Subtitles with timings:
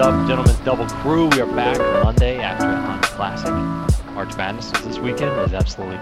[0.00, 1.28] Is up, gentlemen's double crew?
[1.28, 3.52] We are back Monday after the Honda Classic.
[4.14, 5.30] March Madness was this weekend.
[5.30, 5.98] It was absolutely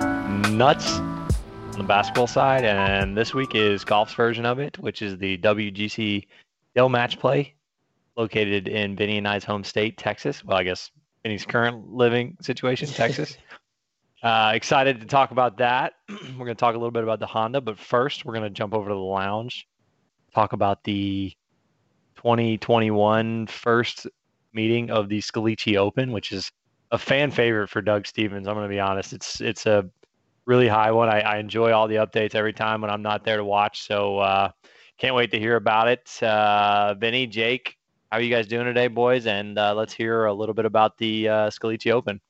[0.52, 2.64] nuts on the basketball side.
[2.64, 6.28] And this week is golf's version of it, which is the WGC
[6.76, 7.56] Dell Match Play,
[8.16, 10.44] located in Benny and I's home state, Texas.
[10.44, 10.92] Well, I guess
[11.24, 13.36] Benny's current living situation, Texas.
[14.22, 15.94] uh, excited to talk about that.
[16.08, 18.50] we're going to talk a little bit about the Honda, but first, we're going to
[18.50, 19.66] jump over to the lounge,
[20.32, 21.32] talk about the
[22.18, 24.06] 2021 first
[24.52, 26.50] meeting of the Scalici Open, which is
[26.90, 28.48] a fan favorite for Doug Stevens.
[28.48, 29.88] I'm going to be honest; it's it's a
[30.44, 31.08] really high one.
[31.08, 33.86] I, I enjoy all the updates every time when I'm not there to watch.
[33.86, 34.50] So uh,
[34.96, 36.10] can't wait to hear about it.
[36.20, 37.78] Uh, Benny, Jake,
[38.10, 39.26] how are you guys doing today, boys?
[39.26, 42.20] And uh, let's hear a little bit about the uh, Scalici Open.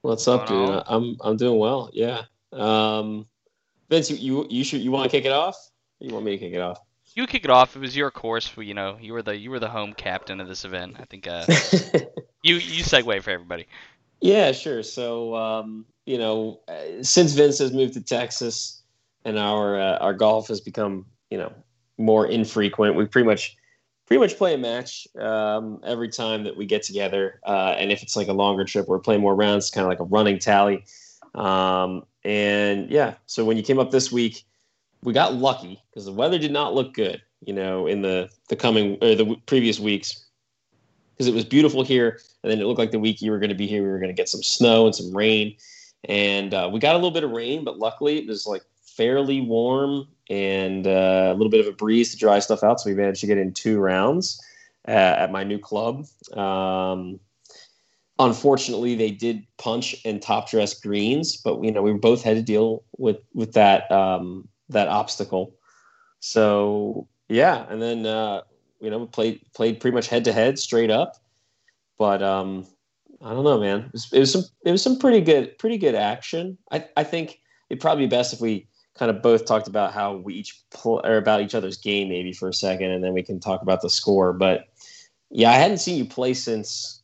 [0.00, 0.82] What's up, dude?
[0.86, 1.90] I'm I'm doing well.
[1.92, 2.22] Yeah.
[2.50, 3.26] Um,
[3.88, 5.56] Vince, you you, you should you want to kick it off?
[6.00, 6.80] you want me to kick it off?
[7.14, 7.76] You kick it off.
[7.76, 8.50] It was your course.
[8.56, 10.96] You know, you were the you were the home captain of this event.
[10.98, 11.44] I think uh,
[12.42, 13.66] you you segue for everybody.
[14.20, 14.82] Yeah, sure.
[14.82, 18.82] So um, you know, uh, since Vince has moved to Texas
[19.24, 21.52] and our uh, our golf has become you know
[21.98, 23.56] more infrequent, we pretty much
[24.06, 27.40] pretty much play a match um, every time that we get together.
[27.46, 30.00] Uh, and if it's like a longer trip, we're playing more rounds, kind of like
[30.00, 30.84] a running tally.
[31.34, 34.44] Um, and yeah, so when you came up this week
[35.02, 38.56] we got lucky because the weather did not look good, you know, in the the
[38.56, 40.24] coming or the previous weeks
[41.12, 43.50] because it was beautiful here, and then it looked like the week you were going
[43.50, 45.56] to be here, we were going to get some snow and some rain,
[46.04, 49.40] and uh, we got a little bit of rain, but luckily it was like fairly
[49.40, 52.96] warm and uh, a little bit of a breeze to dry stuff out, so we
[52.96, 54.40] managed to get in two rounds
[54.88, 56.06] uh, at my new club.
[56.34, 57.20] Um,
[58.18, 62.42] unfortunately, they did punch and top dress greens, but you know we both had to
[62.42, 65.54] deal with with that um, that obstacle.
[66.20, 68.42] So yeah, and then uh,
[68.80, 71.16] you know played played pretty much head to head straight up.
[71.98, 72.66] But um,
[73.20, 73.80] I don't know, man.
[73.80, 76.58] It was, it was, some it was some pretty good pretty good action.
[76.70, 77.40] I I think
[77.70, 81.00] it'd probably be best if we kind of both talked about how we each pull
[81.04, 83.80] or about each other's game maybe for a second, and then we can talk about
[83.80, 84.32] the score.
[84.32, 84.68] But
[85.30, 87.02] yeah, I hadn't seen you play since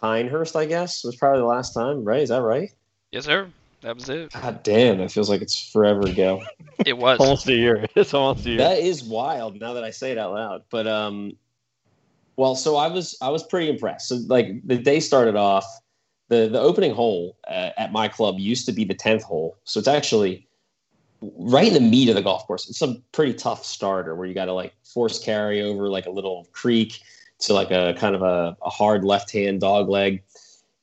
[0.00, 0.56] Pinehurst.
[0.56, 2.22] I guess was probably the last time, right?
[2.22, 2.70] Is that right?
[3.10, 3.48] Yes, sir.
[3.82, 4.32] That was it.
[4.32, 6.42] God damn, it feels like it's forever ago.
[6.86, 7.84] it was almost a year.
[7.96, 8.58] It's almost a year.
[8.58, 9.60] That is wild.
[9.60, 11.36] Now that I say it out loud, but um,
[12.36, 14.08] well, so I was I was pretty impressed.
[14.08, 15.66] So like the day started off,
[16.28, 19.78] the the opening hole uh, at my club used to be the tenth hole, so
[19.78, 20.46] it's actually
[21.20, 22.68] right in the meat of the golf course.
[22.68, 26.10] It's a pretty tough starter where you got to like force carry over like a
[26.10, 27.00] little creek
[27.40, 30.22] to like a kind of a, a hard left hand dog leg,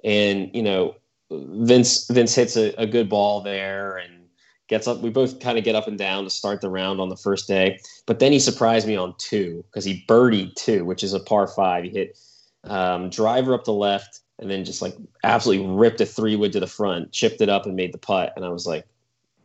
[0.03, 0.95] and you know
[1.31, 4.25] Vince Vince hits a, a good ball there and
[4.67, 4.99] gets up.
[5.01, 7.47] We both kind of get up and down to start the round on the first
[7.47, 11.19] day, but then he surprised me on two because he birdied two, which is a
[11.19, 11.83] par five.
[11.83, 12.17] He hit
[12.63, 16.59] um, driver up the left and then just like absolutely ripped a three wood to
[16.59, 18.33] the front, chipped it up and made the putt.
[18.35, 18.85] And I was like,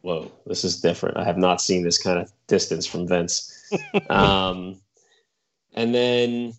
[0.02, 1.16] whoa, this is different.
[1.16, 3.72] I have not seen this kind of distance from Vince.
[4.10, 4.80] um,
[5.74, 6.54] and then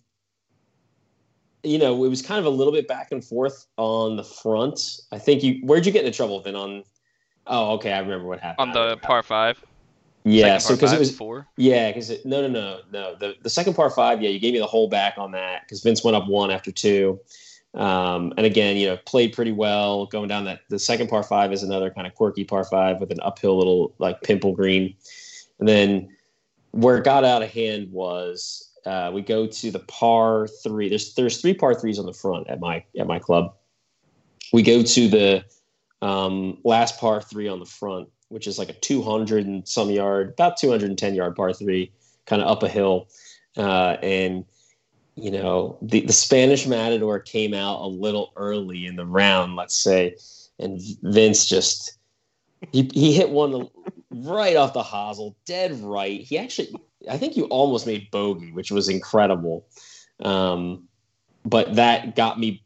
[1.66, 5.00] you know, it was kind of a little bit back and forth on the front.
[5.12, 6.54] I think you where'd you get into trouble, Vin?
[6.54, 6.84] On
[7.46, 8.76] oh, okay, I remember what happened.
[8.76, 9.62] On the par five.
[10.24, 11.46] Yeah, so because it was four.
[11.56, 13.14] Yeah, because no, no, no, no.
[13.14, 15.82] The the second par five, yeah, you gave me the whole back on that because
[15.82, 17.20] Vince went up one after two,
[17.74, 20.62] um, and again, you know, played pretty well going down that.
[20.68, 23.94] The second par five is another kind of quirky par five with an uphill little
[23.98, 24.96] like pimple green,
[25.60, 26.08] and then
[26.72, 30.88] where it got out of hand was uh, we go to the par three.
[30.88, 33.54] There's there's three par threes on the front at my at my club.
[34.52, 35.44] We go to the
[36.02, 40.30] um, last par three on the front, which is like a 200 and some yard,
[40.30, 41.90] about 210 yard par three,
[42.26, 43.08] kind of up a hill,
[43.56, 44.44] uh, and
[45.16, 49.76] you know the the Spanish Matador came out a little early in the round, let's
[49.76, 50.14] say,
[50.60, 51.98] and Vince just
[52.70, 53.68] he he hit one
[54.10, 56.20] right off the hosel, dead right.
[56.20, 56.72] He actually
[57.10, 59.66] I think you almost made bogey, which was incredible.
[60.20, 60.88] Um,
[61.44, 62.62] but that got me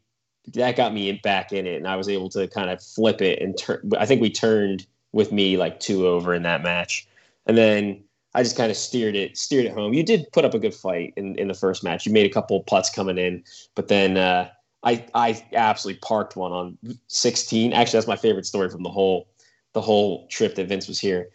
[0.53, 3.41] that got me back in it, and I was able to kind of flip it
[3.41, 3.91] and turn.
[3.97, 7.07] I think we turned with me like two over in that match,
[7.45, 9.93] and then I just kind of steered it steered it home.
[9.93, 12.05] You did put up a good fight in, in the first match.
[12.05, 13.43] You made a couple putts coming in,
[13.75, 14.49] but then uh,
[14.83, 17.73] I I absolutely parked one on 16.
[17.73, 19.27] Actually, that's my favorite story from the whole
[19.73, 21.29] the whole trip that Vince was here.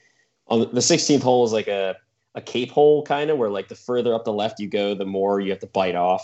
[0.48, 1.96] On the 16th hole is like a
[2.36, 5.06] a cape hole kind of where like the further up the left you go, the
[5.06, 6.22] more you have to bite off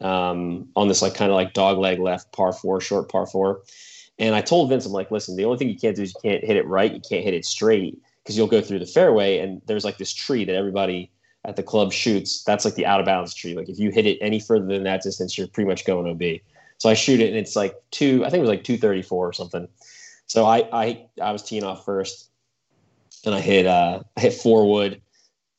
[0.00, 3.62] um, on this like kind of like dog leg left par four, short par four.
[4.18, 6.30] And I told Vince, I'm like, listen, the only thing you can't do is you
[6.30, 6.92] can't hit it right.
[6.92, 10.12] You can't hit it straight because you'll go through the fairway and there's like this
[10.12, 11.10] tree that everybody
[11.44, 13.54] at the club shoots, that's like the out of bounds tree.
[13.54, 16.40] Like if you hit it any further than that distance, you're pretty much going OB.
[16.78, 19.32] So I shoot it and it's like two, I think it was like 234 or
[19.32, 19.68] something.
[20.26, 22.30] So I I I was teeing off first
[23.24, 25.00] and I hit uh I hit four wood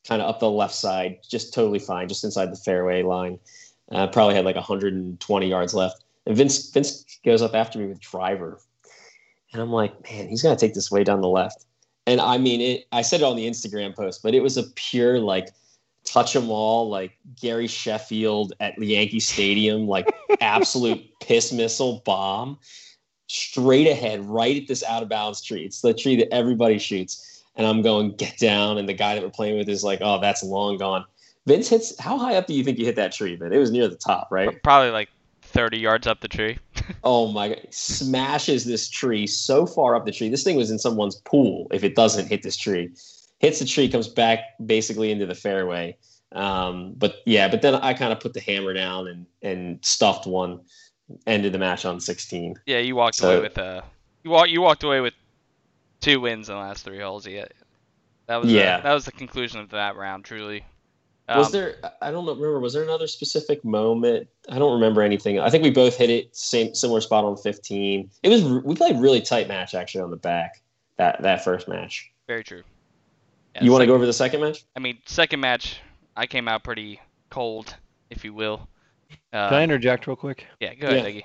[0.08, 3.40] kind of up the left side, just totally fine, just inside the fairway line.
[3.92, 6.04] Uh, probably had like 120 yards left.
[6.26, 8.60] And Vince Vince goes up after me with driver.
[9.52, 11.66] And I'm like, man, he's gonna take this way down the left.
[12.08, 14.64] And I mean it I said it on the Instagram post, but it was a
[14.76, 15.50] pure like
[16.04, 20.08] touch them all, like Gary Sheffield at the Yankee Stadium, like
[20.42, 22.58] absolute piss missile bomb
[23.28, 25.64] straight ahead, right at this out of bounds tree.
[25.64, 27.31] It's the tree that everybody shoots.
[27.62, 28.80] And I'm going, get down.
[28.80, 31.06] And the guy that we're playing with is like, oh, that's long gone.
[31.46, 33.54] Vince hits, how high up do you think you hit that tree, man?
[33.54, 34.64] It was near the top, right?
[34.64, 35.10] Probably like
[35.44, 36.58] 30 yards up the tree.
[37.04, 37.68] oh my God.
[37.70, 40.28] Smashes this tree so far up the tree.
[40.28, 42.90] This thing was in someone's pool if it doesn't hit this tree.
[43.38, 45.96] Hits the tree, comes back basically into the fairway.
[46.32, 50.26] Um, but yeah, but then I kind of put the hammer down and, and stuffed
[50.26, 50.62] one
[51.28, 52.56] ended the match on 16.
[52.66, 53.82] Yeah, you walked so, away with uh,
[54.24, 55.14] you walk you walked away with
[56.02, 57.26] two wins in the last three holes.
[57.26, 57.46] Yeah,
[58.28, 58.82] that was uh, yeah.
[58.82, 60.26] that was the conclusion of that round.
[60.26, 60.66] Truly.
[61.28, 61.78] Um, was there?
[62.02, 62.60] I don't remember.
[62.60, 64.28] Was there another specific moment?
[64.50, 65.40] I don't remember anything.
[65.40, 68.10] I think we both hit it same similar spot on 15.
[68.24, 70.62] It was we played really tight match actually on the back
[70.98, 72.12] that that first match.
[72.28, 72.64] Very true.
[73.56, 74.66] Yeah, you want to go over the second match?
[74.76, 75.80] I mean, second match,
[76.16, 77.00] I came out pretty
[77.30, 77.76] cold,
[78.10, 78.68] if you will.
[79.34, 80.46] Uh, Can I interject real quick?
[80.60, 81.22] Yeah, go ahead, yeah.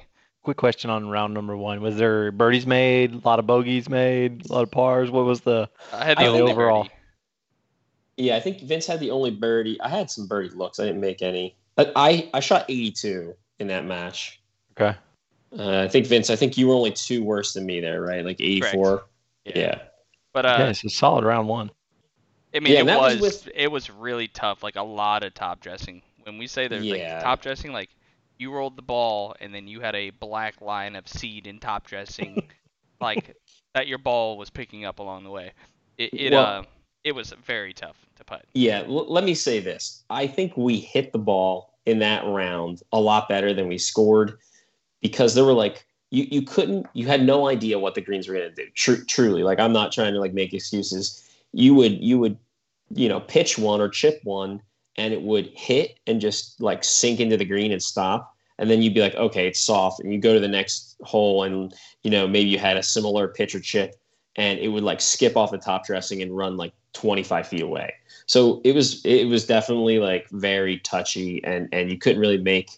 [0.46, 4.48] Quick question on round number one: Was there birdies made, a lot of bogeys made,
[4.48, 5.10] a lot of pars?
[5.10, 6.84] What was the, I had the, overall?
[6.84, 6.94] Birdie.
[8.16, 9.81] Yeah, I think Vince had the only birdie.
[9.81, 10.78] I had some birdie looks.
[10.78, 11.56] I didn't make any.
[11.76, 14.40] I I shot 82 in that match.
[14.81, 14.96] Okay.
[15.58, 16.31] Uh, I think Vince.
[16.31, 18.25] I think you were only two worse than me there, right?
[18.25, 19.04] Like 84.
[19.46, 19.52] Yeah.
[19.56, 19.78] yeah.
[20.32, 21.72] But uh, yeah, it's a solid round one.
[22.54, 23.48] I mean, yeah, it was, was with...
[23.52, 24.62] it was really tough.
[24.62, 27.14] Like a lot of top dressing when we say there's yeah.
[27.14, 27.90] like top dressing, like
[28.38, 31.86] you rolled the ball and then you had a black line of seed in top
[31.86, 32.42] dressing,
[33.00, 33.36] like
[33.74, 35.52] that your ball was picking up along the way.
[35.98, 36.62] It it well, uh,
[37.04, 38.44] it was very tough to putt.
[38.54, 40.02] Yeah, l- let me say this.
[40.10, 44.38] I think we hit the ball in that round a lot better than we scored
[45.00, 48.34] because there were like you you couldn't you had no idea what the greens were
[48.34, 48.70] going to do.
[48.74, 51.22] Tr- truly, like I'm not trying to like make excuses.
[51.52, 52.38] You would you would
[52.94, 54.60] you know pitch one or chip one
[54.98, 58.34] and it would hit and just like sink into the green and stop.
[58.58, 60.00] And then you'd be like okay it's soft.
[60.00, 63.28] And you go to the next hole and you know maybe you had a similar
[63.28, 63.94] pitch or chip
[64.37, 67.93] and it would like skip off the top dressing and run like 25 feet away.
[68.26, 72.70] So it was it was definitely like very touchy and and you couldn't really make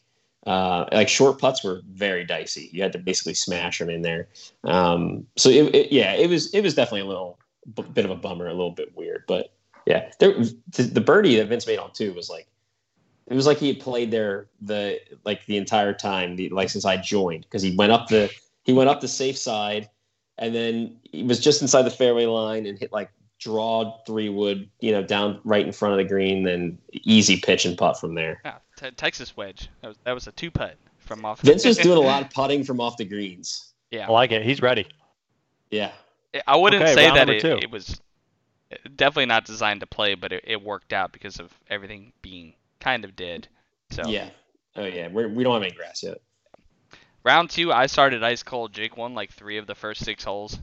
[0.46, 2.70] uh, like short putts were very dicey.
[2.72, 4.28] You had to basically smash them in there.
[4.64, 7.38] Um, so it, it, yeah it was it was definitely a little
[7.74, 9.52] b- bit of a bummer a little bit weird but
[9.88, 12.46] yeah, there, the birdie that Vince made on two was like,
[13.26, 16.84] it was like he had played there the like the entire time, the, like since
[16.84, 18.30] I joined, because he went up the
[18.64, 19.88] he went up the safe side,
[20.36, 24.68] and then he was just inside the fairway line and hit like draw three wood,
[24.80, 28.14] you know, down right in front of the green, then easy pitch and putt from
[28.14, 28.42] there.
[28.44, 29.70] Yeah, t- Texas wedge.
[29.80, 31.40] That was that was a two putt from off.
[31.40, 33.72] Vince was doing a lot of putting from off the greens.
[33.90, 34.42] Yeah, I like it.
[34.42, 34.86] He's ready.
[35.70, 35.92] Yeah.
[36.46, 38.02] I wouldn't okay, say that it, it, was
[38.96, 43.04] definitely not designed to play, but it, it worked out because of everything being kind
[43.04, 43.48] of dead.
[43.90, 44.30] So yeah,
[44.76, 46.18] oh yeah, We're, we don't have any grass yet.
[47.24, 48.72] Round two, I started ice cold.
[48.72, 50.58] Jake won like three of the first six holes.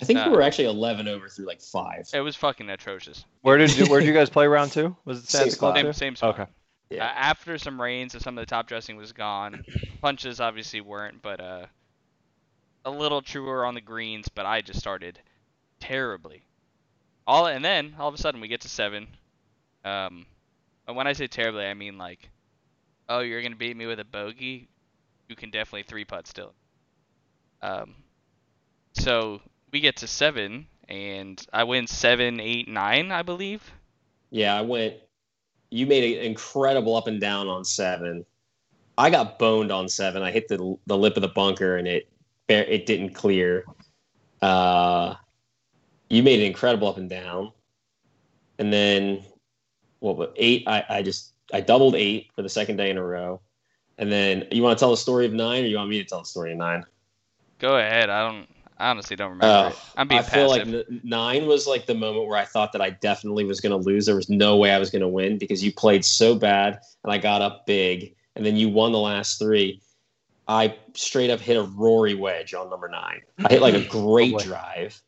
[0.00, 2.08] I think uh, we were actually eleven over through like five.
[2.12, 3.24] It was fucking atrocious.
[3.42, 4.96] Where did you Where did you guys play round two?
[5.04, 5.76] Was it same spot?
[5.76, 6.38] Same, same spot.
[6.38, 6.50] Okay.
[6.90, 7.04] Yeah.
[7.04, 9.64] Uh, after some rains, and some of the top dressing was gone.
[10.00, 11.66] Punches obviously weren't, but uh,
[12.84, 14.28] a little truer on the greens.
[14.28, 15.18] But I just started
[15.80, 16.44] terribly.
[17.28, 19.06] All and then all of a sudden we get to seven.
[19.84, 20.24] Um,
[20.86, 22.30] and when I say terribly, I mean like,
[23.06, 24.66] oh, you're gonna beat me with a bogey.
[25.28, 26.54] You can definitely three putt still.
[27.60, 27.94] Um,
[28.94, 33.62] so we get to seven, and I win seven, eight, nine, I believe.
[34.30, 34.94] Yeah, I went.
[35.68, 38.24] You made an incredible up and down on seven.
[38.96, 40.22] I got boned on seven.
[40.22, 42.08] I hit the the lip of the bunker, and it
[42.48, 43.66] it didn't clear.
[44.40, 45.16] Uh,
[46.10, 47.52] you made an incredible up and down.
[48.58, 49.22] And then
[50.00, 53.04] what well, eight, I, I just I doubled eight for the second day in a
[53.04, 53.40] row.
[53.98, 56.08] And then you want to tell the story of nine or you want me to
[56.08, 56.84] tell the story of nine?
[57.58, 58.10] Go ahead.
[58.10, 58.46] I don't
[58.78, 59.46] I honestly don't remember.
[59.46, 60.68] Uh, I'm being I feel passive.
[60.88, 63.84] like nine was like the moment where I thought that I definitely was going to
[63.84, 64.06] lose.
[64.06, 67.12] There was no way I was going to win because you played so bad and
[67.12, 69.80] I got up big, and then you won the last three.
[70.46, 73.20] I straight up hit a Rory wedge on number nine.
[73.44, 75.02] I hit like a great oh drive,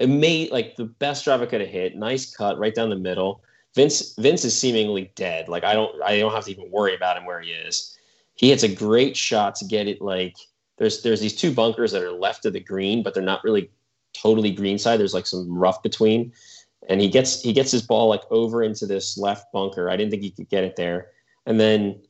[0.00, 1.94] it made like the best drive I could have hit.
[1.94, 3.42] Nice cut right down the middle.
[3.74, 5.48] Vince Vince is seemingly dead.
[5.48, 7.96] Like I don't I don't have to even worry about him where he is.
[8.34, 10.36] He hits a great shot to get it like
[10.78, 13.70] there's there's these two bunkers that are left of the green, but they're not really
[14.14, 14.98] totally green side.
[14.98, 16.32] There's like some rough between.
[16.88, 19.90] And he gets he gets his ball like over into this left bunker.
[19.90, 21.08] I didn't think he could get it there.
[21.44, 22.00] And then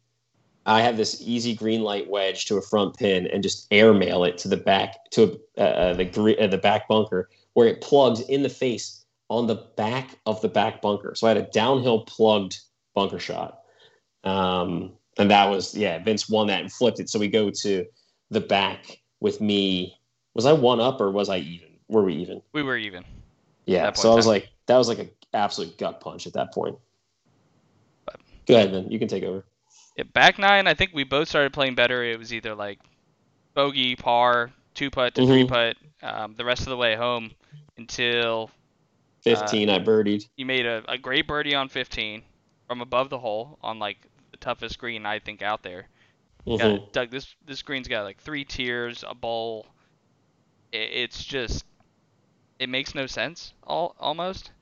[0.64, 4.38] I have this easy green light wedge to a front pin and just airmail it
[4.38, 8.42] to the back to uh, uh the uh, the back bunker where it plugs in
[8.42, 11.14] the face on the back of the back bunker.
[11.14, 12.60] So I had a downhill plugged
[12.94, 13.60] bunker shot.
[14.24, 17.08] Um, and that was yeah, Vince won that and flipped it.
[17.08, 17.86] So we go to
[18.30, 19.96] the back with me.
[20.34, 21.68] Was I one up or was I even?
[21.88, 22.42] Were we even?
[22.52, 23.04] We were even.
[23.66, 23.92] Yeah.
[23.92, 26.76] So I was like, that was like an absolute gut punch at that point.
[28.04, 28.90] But, Go ahead, man.
[28.90, 29.44] You can take over.
[29.96, 30.66] Yeah, back nine.
[30.66, 32.04] I think we both started playing better.
[32.04, 32.78] It was either like
[33.54, 35.30] bogey, par, two putt to mm-hmm.
[35.30, 35.76] three putt.
[36.02, 37.30] Um, the rest of the way home
[37.76, 38.50] until
[39.22, 40.28] 15 uh, I birdied.
[40.36, 42.22] You made a, a great birdie on 15
[42.66, 43.98] from above the hole on like
[44.30, 45.88] the toughest green I think out there.
[46.46, 46.76] Mm-hmm.
[46.76, 49.66] Got, Doug, this this green's got like three tiers, a bowl.
[50.72, 51.64] It, it's just
[52.58, 54.52] it makes no sense all almost.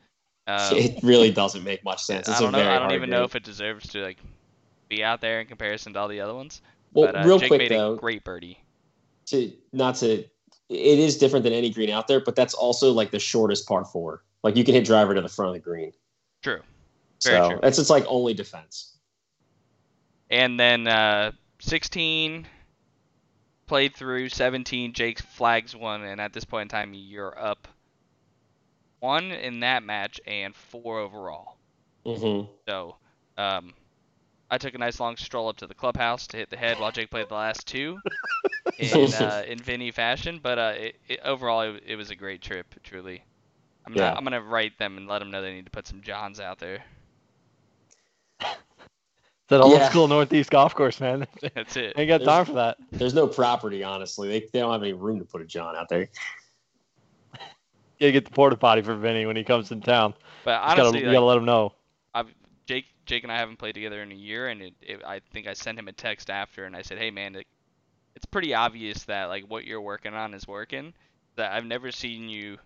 [0.46, 2.28] Um, it really doesn't make much sense.
[2.28, 2.68] It's I don't know.
[2.68, 4.18] I don't even know if it deserves to like
[4.88, 6.62] be out there in comparison to all the other ones.
[6.92, 8.58] Well, but, uh, real Jake quick made though, a great birdie.
[9.26, 10.24] To not to,
[10.68, 13.84] it is different than any green out there, but that's also like the shortest par
[13.84, 14.22] four.
[14.42, 15.92] Like you can hit driver to the front of the green.
[16.42, 16.60] True.
[17.24, 17.58] Very so true.
[17.62, 18.96] That's it's like only defense.
[20.30, 22.46] And then uh, 16
[23.66, 24.92] played through 17.
[24.92, 27.66] Jake flags one, and at this point in time, you're up
[29.00, 31.56] one in that match and four overall.
[32.04, 32.50] Mm-hmm.
[32.68, 32.96] So,
[33.36, 33.72] um,
[34.50, 36.90] I took a nice long stroll up to the clubhouse to hit the head while
[36.90, 37.98] Jake played the last two
[38.78, 40.40] in uh, in Vinny fashion.
[40.42, 42.74] But uh, it, it, overall, it, it, was a great trip.
[42.82, 43.22] Truly,
[43.86, 44.14] I'm yeah.
[44.14, 46.58] I'm gonna write them and let them know they need to put some Johns out
[46.58, 46.82] there.
[48.40, 49.88] that old yeah.
[49.90, 51.26] school Northeast golf course, man.
[51.54, 51.92] That's it.
[51.98, 52.78] Ain't got time for that.
[52.90, 54.28] There's no property, honestly.
[54.28, 56.08] They, they don't have any room to put a John out there.
[57.34, 57.38] you
[58.00, 60.14] gotta get the porta potty for Vinny when he comes in town.
[60.44, 61.74] But honestly, gotta, you gotta let him know.
[62.14, 62.32] I've,
[62.68, 65.48] Jake, Jake and I haven't played together in a year, and it, it, I think
[65.48, 67.46] I sent him a text after, and I said, "Hey, man, it,
[68.14, 70.92] it's pretty obvious that like what you're working on is working.
[71.36, 72.58] That I've never seen you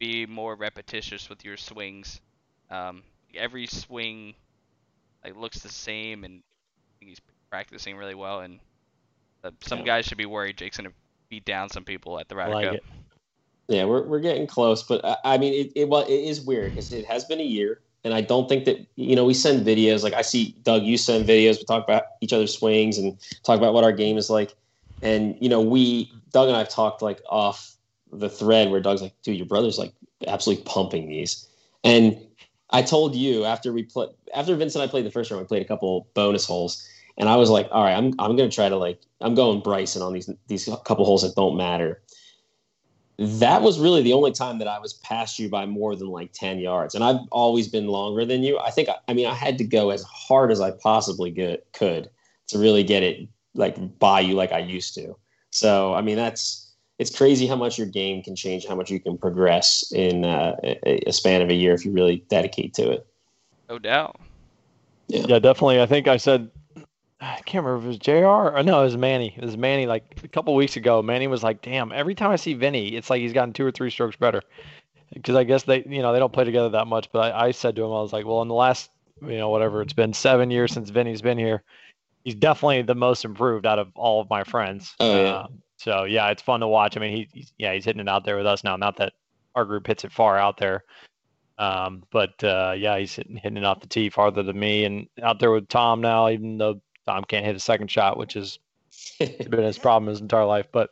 [0.00, 2.20] be more repetitious with your swings.
[2.70, 4.34] Um, every swing
[5.24, 6.42] like looks the same, and
[6.98, 8.40] he's practicing really well.
[8.40, 8.58] And
[9.44, 9.84] uh, some yeah.
[9.84, 10.56] guys should be worried.
[10.56, 10.90] Jake's gonna
[11.28, 12.74] beat down some people at the Ryder like Cup.
[12.74, 12.84] It.
[13.68, 16.70] Yeah, we're, we're getting close, but I, I mean, it, it, well, it is weird
[16.70, 19.66] because it has been a year, and I don't think that you know we send
[19.66, 20.04] videos.
[20.04, 21.58] Like I see Doug, you send videos.
[21.58, 24.54] We talk about each other's swings and talk about what our game is like,
[25.02, 27.76] and you know we Doug and I've talked like off
[28.12, 29.92] the thread where Doug's like, dude, your brother's like
[30.28, 31.48] absolutely pumping these,
[31.82, 32.16] and
[32.70, 35.48] I told you after we played after Vince and I played the first round, we
[35.48, 38.68] played a couple bonus holes, and I was like, all right, I'm I'm gonna try
[38.68, 42.00] to like I'm going Bryson on these these couple holes that don't matter.
[43.18, 46.32] That was really the only time that I was past you by more than like
[46.32, 48.58] ten yards, and I've always been longer than you.
[48.58, 52.10] I think I mean I had to go as hard as I possibly get, could
[52.48, 55.16] to really get it like by you like I used to.
[55.50, 56.66] So I mean that's
[56.98, 60.56] it's crazy how much your game can change, how much you can progress in uh,
[60.62, 63.06] a, a, span of a year if you really dedicate to it.
[63.68, 64.18] No doubt.
[65.08, 65.26] Yeah.
[65.28, 65.80] yeah, definitely.
[65.80, 66.50] I think I said
[67.20, 68.56] I can't remember if it was Jr.
[68.56, 69.34] or no, it was Manny.
[69.36, 71.00] It was Manny like a couple weeks ago.
[71.02, 73.70] Manny was like, "Damn, every time I see Vinny, it's like he's gotten two or
[73.70, 74.42] three strokes better."
[75.14, 77.10] Because I guess they, you know, they don't play together that much.
[77.12, 78.90] But I, I said to him, I was like, "Well, in the last,
[79.22, 81.62] you know, whatever it's been seven years since Vinny's been here,
[82.24, 85.30] he's definitely the most improved out of all of my friends." Oh yeah.
[85.30, 85.46] Uh,
[85.78, 86.98] so yeah, it's fun to watch.
[86.98, 88.76] I mean, he, he's yeah, he's hitting it out there with us now.
[88.76, 89.14] Not that
[89.54, 90.84] our group hits it far out there,
[91.56, 95.08] um, but uh, yeah, he's hitting, hitting it off the tee farther than me, and
[95.22, 96.28] out there with Tom now.
[96.28, 98.58] Even though Tom can't hit a second shot, which has
[99.18, 100.66] been his problem his entire life.
[100.72, 100.90] But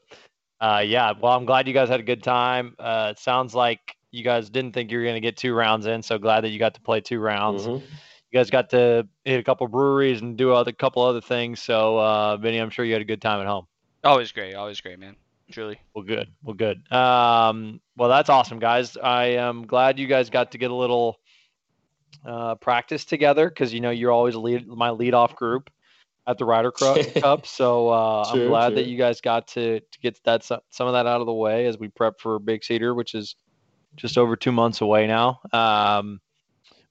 [0.61, 2.75] uh, yeah, well, I'm glad you guys had a good time.
[2.79, 5.87] Uh, it sounds like you guys didn't think you were going to get two rounds
[5.87, 7.63] in, so glad that you got to play two rounds.
[7.63, 7.85] Mm-hmm.
[7.85, 11.61] You guys got to hit a couple breweries and do a couple other things.
[11.61, 13.67] So, uh, Vinny, I'm sure you had a good time at home.
[14.03, 15.17] Always great, always great, man.
[15.51, 15.79] Truly.
[15.95, 16.31] Well, good.
[16.43, 16.91] Well, good.
[16.93, 18.97] Um, well, that's awesome, guys.
[18.97, 21.21] I am glad you guys got to get a little
[22.25, 25.71] uh, practice together because you know you're always lead my lead off group
[26.27, 27.47] at the Ryder Cup.
[27.47, 28.75] So uh, true, I'm glad true.
[28.77, 31.67] that you guys got to to get that some of that out of the way
[31.67, 33.37] as we prep for Big Cedar, which is
[33.97, 35.41] just over two months away now.
[35.53, 36.21] Um,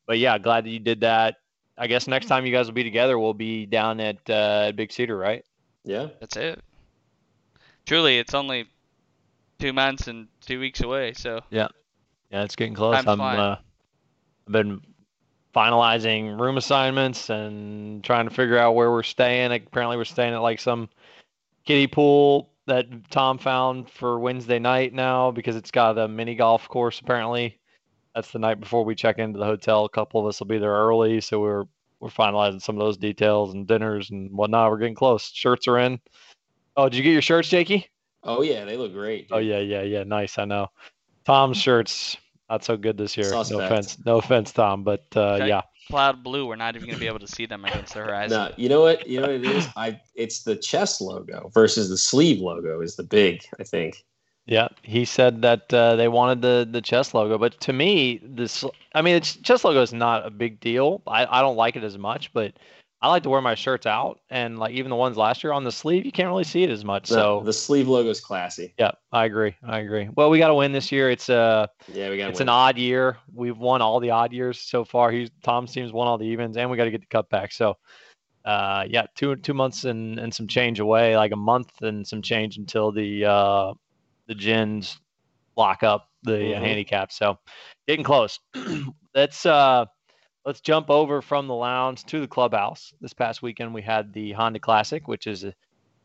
[0.06, 1.36] but yeah, glad that you did that.
[1.78, 4.92] I guess next time you guys will be together, we'll be down at uh, Big
[4.92, 5.44] Cedar, right?
[5.84, 6.62] Yeah, that's it
[7.86, 8.66] truly, it's only
[9.60, 11.14] two months and two weeks away.
[11.14, 11.68] So yeah,
[12.32, 12.96] yeah, it's getting close.
[13.06, 13.58] I'm uh,
[14.48, 14.82] I've been
[15.54, 19.52] finalizing room assignments and trying to figure out where we're staying.
[19.52, 20.90] Apparently, we're staying at like some
[21.66, 26.68] kiddie pool that Tom found for Wednesday night now because it's got a mini golf
[26.68, 27.00] course.
[27.00, 27.60] Apparently,
[28.16, 29.86] that's the night before we check into the hotel.
[29.86, 31.66] A couple of us will be there early, so we're
[32.00, 34.72] we're finalizing some of those details and dinners and whatnot.
[34.72, 35.32] We're getting close.
[35.34, 36.00] Shirts are in.
[36.76, 37.88] Oh, did you get your shirts, Jakey?
[38.24, 39.28] Oh yeah, they look great.
[39.32, 39.52] Oh, dude.
[39.52, 40.04] Oh yeah, yeah, yeah.
[40.04, 40.38] Nice.
[40.38, 40.68] I know.
[41.26, 42.18] Tom's shirts
[42.54, 43.26] not so good this year.
[43.26, 43.52] Suspect.
[43.52, 45.48] No offense, no offense, Tom, but uh, okay.
[45.48, 45.62] yeah.
[45.90, 46.46] Cloud blue.
[46.46, 48.38] We're not even going to be able to see them against the horizon.
[48.38, 49.06] No, you know what?
[49.08, 49.68] You know what it is?
[49.76, 53.42] I it's the chest logo versus the sleeve logo is the big.
[53.60, 54.06] I think.
[54.46, 58.64] Yeah, he said that uh, they wanted the the chest logo, but to me, this
[58.94, 61.02] I mean, the chest logo is not a big deal.
[61.06, 62.54] I, I don't like it as much, but
[63.04, 65.66] I like to wear my shirts out, and like even the ones last year on
[65.66, 67.10] the sleeve, you can't really see it as much.
[67.10, 68.74] The, so the sleeve logo is classy.
[68.80, 69.58] Yeah, I agree.
[69.62, 70.08] I agree.
[70.16, 71.12] Well, we got to win this year.
[71.12, 72.30] It's a uh, yeah, we got.
[72.30, 72.48] It's win.
[72.48, 73.18] an odd year.
[73.34, 75.12] We've won all the odd years so far.
[75.12, 77.52] He's Tom's team's won all the evens, and we got to get the cut back.
[77.52, 77.76] So,
[78.46, 82.22] uh, yeah, two two months and and some change away, like a month and some
[82.22, 83.74] change until the uh
[84.28, 84.98] the gins
[85.58, 86.64] lock up the mm-hmm.
[86.64, 87.12] handicap.
[87.12, 87.38] So,
[87.86, 88.40] getting close.
[89.14, 89.88] Let's uh
[90.46, 92.94] let's jump over from the lounge to the clubhouse.
[93.02, 95.44] This past weekend, we had the Honda Classic, which has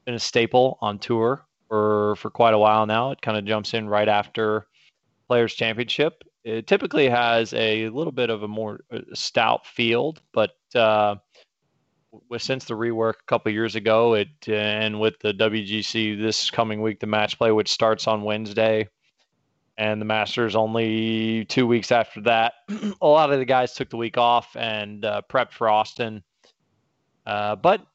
[0.05, 3.11] been a staple on tour for for quite a while now.
[3.11, 4.67] It kind of jumps in right after
[5.29, 6.23] Players Championship.
[6.45, 11.17] It typically has a little bit of a more uh, stout field, but uh,
[12.39, 17.01] since the rework a couple years ago, it and with the WGC this coming week,
[17.01, 18.89] the match play, which starts on Wednesday,
[19.79, 22.55] and the Masters only two weeks after that.
[23.01, 26.25] a lot of the guys took the week off and uh, prepped for Austin.
[27.25, 27.87] Uh, but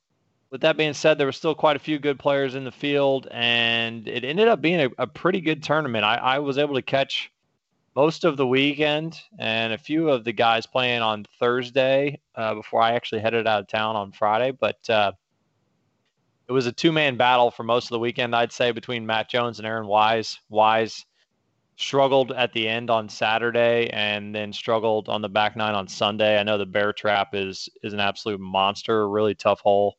[0.50, 3.28] with that being said, there were still quite a few good players in the field,
[3.32, 6.06] and it ended up being a, a pretty good tournament.
[6.06, 7.32] I, I, was able to catch
[7.96, 12.82] most of the weekend and a few of the guys playing on Thursday uh, before
[12.82, 14.52] I actually headed out of town on Friday.
[14.52, 15.12] But uh,
[16.48, 19.30] it was a two man battle for most of the weekend, I'd say, between Matt
[19.30, 20.40] Jones and Aaron Wise.
[20.50, 21.06] Wise
[21.76, 26.40] struggled at the end on Saturday and then struggled on the back nine on Sunday.
[26.40, 29.98] I know the bear trap is is an absolute monster, really tough hole.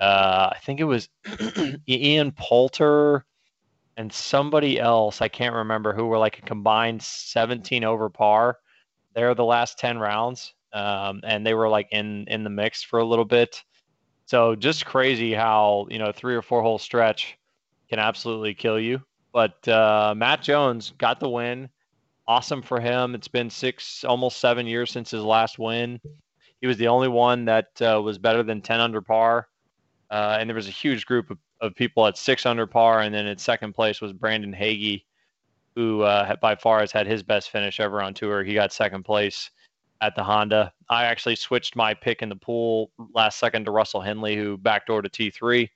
[0.00, 1.08] Uh, I think it was
[1.88, 3.24] Ian Poulter
[3.96, 5.20] and somebody else.
[5.20, 8.58] I can't remember who were like a combined 17 over par.
[9.14, 12.98] They're the last 10 rounds, um, and they were like in in the mix for
[12.98, 13.62] a little bit.
[14.26, 17.38] So just crazy how you know three or four hole stretch
[17.88, 19.02] can absolutely kill you.
[19.32, 21.68] But uh, Matt Jones got the win.
[22.28, 23.14] Awesome for him.
[23.14, 26.00] It's been six, almost seven years since his last win.
[26.60, 29.48] He was the only one that uh, was better than 10 under par.
[30.10, 33.00] Uh, and there was a huge group of, of, people at six under par.
[33.00, 35.04] And then in second place was Brandon Hagy,
[35.74, 38.44] who uh, by far has had his best finish ever on tour.
[38.44, 39.50] He got second place
[40.02, 40.72] at the Honda.
[40.90, 45.10] I actually switched my pick in the pool last second to Russell Henley, who backdoored
[45.10, 45.68] to T3.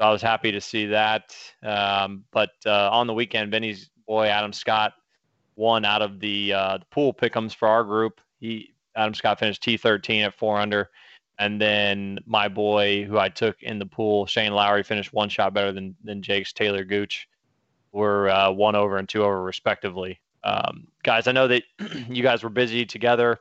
[0.00, 1.36] I was happy to see that.
[1.62, 4.94] Um, but uh, on the weekend, Benny's boy Adam Scott
[5.56, 8.20] won out of the, uh, the pool pickums for our group.
[8.38, 10.90] He Adam Scott finished T13 at four under,
[11.38, 15.54] and then my boy who I took in the pool, Shane Lowry, finished one shot
[15.54, 17.28] better than than Jake's Talor Gooch.
[17.92, 20.20] Were uh, one over and two over respectively.
[20.44, 21.62] Um, guys, I know that
[22.08, 23.38] you guys were busy together,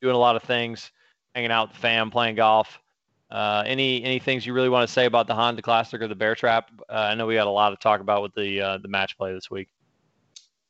[0.00, 0.90] doing a lot of things,
[1.34, 2.80] hanging out with the fam, playing golf.
[3.30, 6.14] Uh, any any things you really want to say about the Honda Classic or the
[6.14, 6.70] Bear Trap?
[6.88, 9.18] Uh, I know we had a lot to talk about with the uh, the match
[9.18, 9.68] play this week.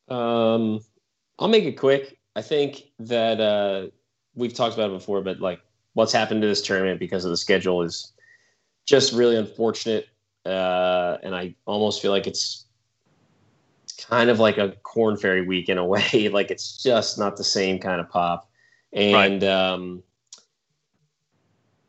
[0.08, 0.80] Um,
[1.38, 2.18] I'll make it quick.
[2.34, 3.88] I think that uh,
[4.34, 5.60] we've talked about it before, but like
[5.92, 8.12] what's happened to this tournament because of the schedule is
[8.86, 10.08] just really unfortunate,
[10.46, 12.64] uh, and I almost feel like it's
[13.98, 16.28] kind of like a Korn Ferry week in a way.
[16.32, 18.48] like it's just not the same kind of pop,
[18.94, 19.42] and.
[19.42, 19.44] Right.
[19.44, 20.02] Um,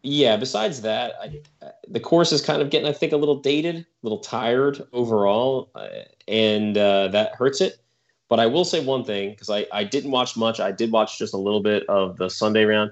[0.08, 1.41] yeah, besides that, I,
[1.89, 5.70] the course is kind of getting, I think, a little dated, a little tired overall,
[5.76, 5.88] uh,
[6.30, 7.80] and uh, that hurts it.
[8.30, 10.62] But I will say one thing because I, I didn't watch much.
[10.62, 12.91] I did watch just a little bit of the Sunday round.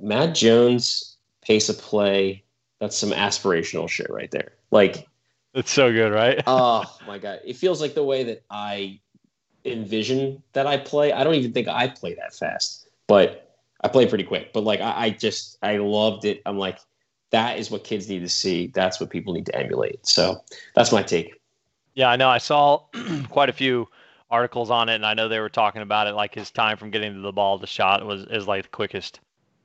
[0.00, 2.44] Matt Jones pace of play.
[2.80, 4.52] That's some aspirational shit right there.
[4.70, 5.08] Like,
[5.52, 6.42] it's so good, right?
[6.46, 9.00] oh my god, it feels like the way that I
[9.64, 11.12] envision that I play.
[11.12, 13.43] I don't even think I play that fast, but
[13.84, 16.40] I played pretty quick, but like I, I just I loved it.
[16.46, 16.78] I'm like,
[17.30, 18.68] that is what kids need to see.
[18.68, 20.06] That's what people need to emulate.
[20.06, 20.42] So
[20.74, 21.38] that's my take.
[21.94, 22.30] Yeah, I know.
[22.30, 22.78] I saw
[23.28, 23.86] quite a few
[24.30, 26.14] articles on it, and I know they were talking about it.
[26.14, 29.20] Like his time from getting to the ball to shot was is like the quickest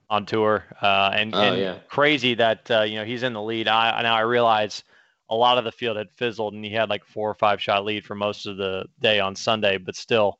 [0.09, 1.77] on tour, uh, and, oh, and yeah.
[1.87, 3.69] crazy that uh, you know he's in the lead.
[3.69, 4.83] I now I realize
[5.29, 7.85] a lot of the field had fizzled, and he had like four or five shot
[7.85, 10.39] lead for most of the day on Sunday, but still,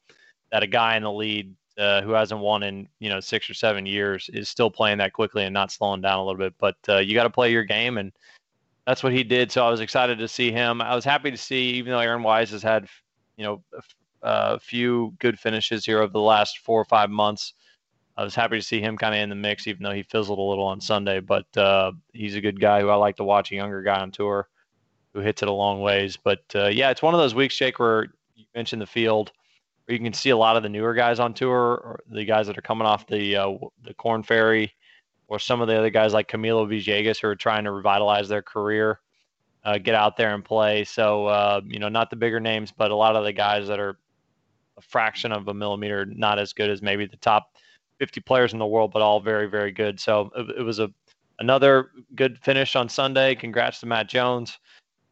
[0.51, 3.53] that a guy in the lead uh, who hasn't won in you know six or
[3.53, 6.53] seven years, is still playing that quickly and not slowing down a little bit.
[6.59, 8.11] But uh, you got to play your game, and
[8.85, 9.51] that's what he did.
[9.51, 10.81] So I was excited to see him.
[10.81, 12.87] I was happy to see, even though Aaron Wise has had
[13.37, 13.63] you know
[14.21, 17.53] a few good finishes here over the last four or five months.
[18.17, 20.39] I was happy to see him kind of in the mix, even though he fizzled
[20.39, 21.21] a little on Sunday.
[21.21, 24.11] But uh, he's a good guy who I like to watch, a younger guy on
[24.11, 24.49] tour
[25.13, 26.17] who hits it a long ways.
[26.17, 29.31] But uh, yeah, it's one of those weeks, Jake, where you mentioned the field,
[29.89, 32.57] you can see a lot of the newer guys on tour, or the guys that
[32.57, 34.73] are coming off the uh, the Korn Ferry,
[35.27, 38.41] or some of the other guys like Camilo Villegas who are trying to revitalize their
[38.41, 38.99] career,
[39.63, 40.83] uh, get out there and play.
[40.83, 43.79] So uh, you know, not the bigger names, but a lot of the guys that
[43.79, 43.97] are
[44.77, 47.57] a fraction of a millimeter not as good as maybe the top
[47.97, 49.99] 50 players in the world, but all very very good.
[49.99, 50.91] So it, it was a
[51.39, 53.33] another good finish on Sunday.
[53.35, 54.59] Congrats to Matt Jones.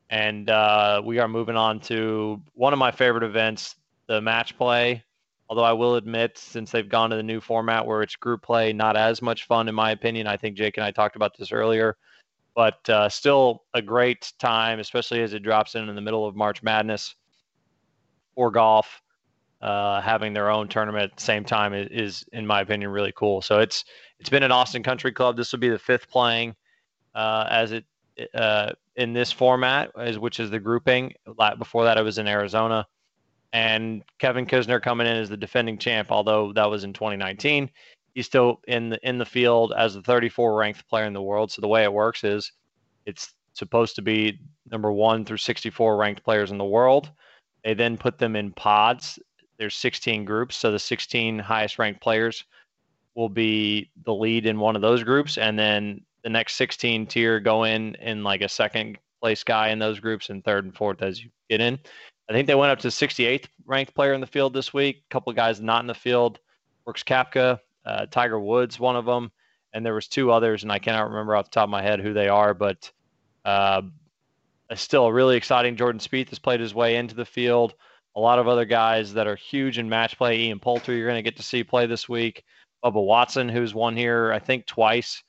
[0.09, 3.75] And uh, we are moving on to one of my favorite events,
[4.07, 5.03] the match play.
[5.49, 8.73] Although I will admit, since they've gone to the new format where it's group play,
[8.73, 10.27] not as much fun in my opinion.
[10.27, 11.95] I think Jake and I talked about this earlier,
[12.53, 16.35] but uh, still a great time, especially as it drops in in the middle of
[16.35, 17.15] March Madness
[18.35, 19.01] for golf.
[19.59, 23.13] Uh, having their own tournament at the same time is, is, in my opinion, really
[23.15, 23.41] cool.
[23.41, 23.85] So it's
[24.19, 25.35] it's been at Austin Country Club.
[25.35, 26.55] This will be the fifth playing
[27.15, 27.83] uh, as it
[28.35, 31.13] uh, in this format, as, which is the grouping.
[31.57, 32.85] Before that, it was in Arizona.
[33.53, 37.69] And Kevin Kisner coming in as the defending champ, although that was in 2019.
[38.13, 41.51] He's still in the in the field as the 34 ranked player in the world.
[41.51, 42.51] So the way it works is,
[43.05, 47.11] it's supposed to be number one through 64 ranked players in the world.
[47.63, 49.19] They then put them in pods.
[49.57, 52.43] There's 16 groups, so the 16 highest ranked players
[53.15, 57.39] will be the lead in one of those groups, and then the next 16 tier
[57.39, 61.01] go in in like a second place guy in those groups and third and fourth
[61.01, 61.79] as you get in.
[62.29, 65.03] I think they went up to 68th ranked player in the field this week.
[65.09, 66.39] A couple of guys not in the field.
[66.83, 69.31] Brooks Koepka, uh, Tiger Woods, one of them,
[69.73, 71.99] and there was two others, and I cannot remember off the top of my head
[71.99, 72.91] who they are, but
[73.45, 73.81] uh,
[74.75, 75.75] still really exciting.
[75.75, 77.75] Jordan Spieth has played his way into the field.
[78.15, 80.39] A lot of other guys that are huge in match play.
[80.39, 82.43] Ian Poulter, you're going to get to see play this week.
[82.83, 85.23] Bubba Watson, who's won here, I think, twice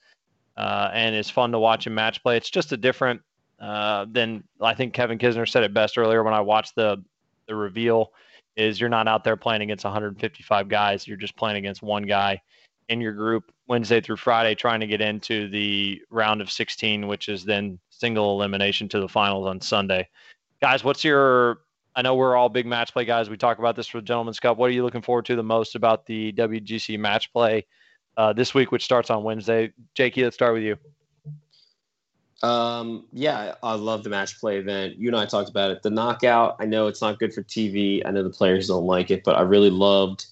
[0.58, 2.37] uh, and it's fun to watch him match play.
[2.37, 3.22] It's just a different
[3.61, 7.03] uh, than I think Kevin Kisner said it best earlier when I watched the
[7.47, 8.12] the reveal.
[8.57, 11.07] Is you're not out there playing against 155 guys.
[11.07, 12.42] You're just playing against one guy
[12.88, 17.29] in your group Wednesday through Friday, trying to get into the round of 16, which
[17.29, 20.09] is then single elimination to the finals on Sunday.
[20.61, 21.61] Guys, what's your
[21.94, 23.31] I know we're all big match play guys.
[23.31, 24.57] We talk about this for the Gentleman's Cup.
[24.57, 27.64] What are you looking forward to the most about the WGC match play
[28.18, 29.73] uh, this week, which starts on Wednesday.
[29.94, 30.77] Jakey, let's start with you.
[32.42, 34.96] Um, yeah, I love the match play event.
[34.96, 35.83] You and I talked about it.
[35.83, 38.03] The knockout, I know it's not good for TV.
[38.05, 40.27] I know the players don't like it, but I really loved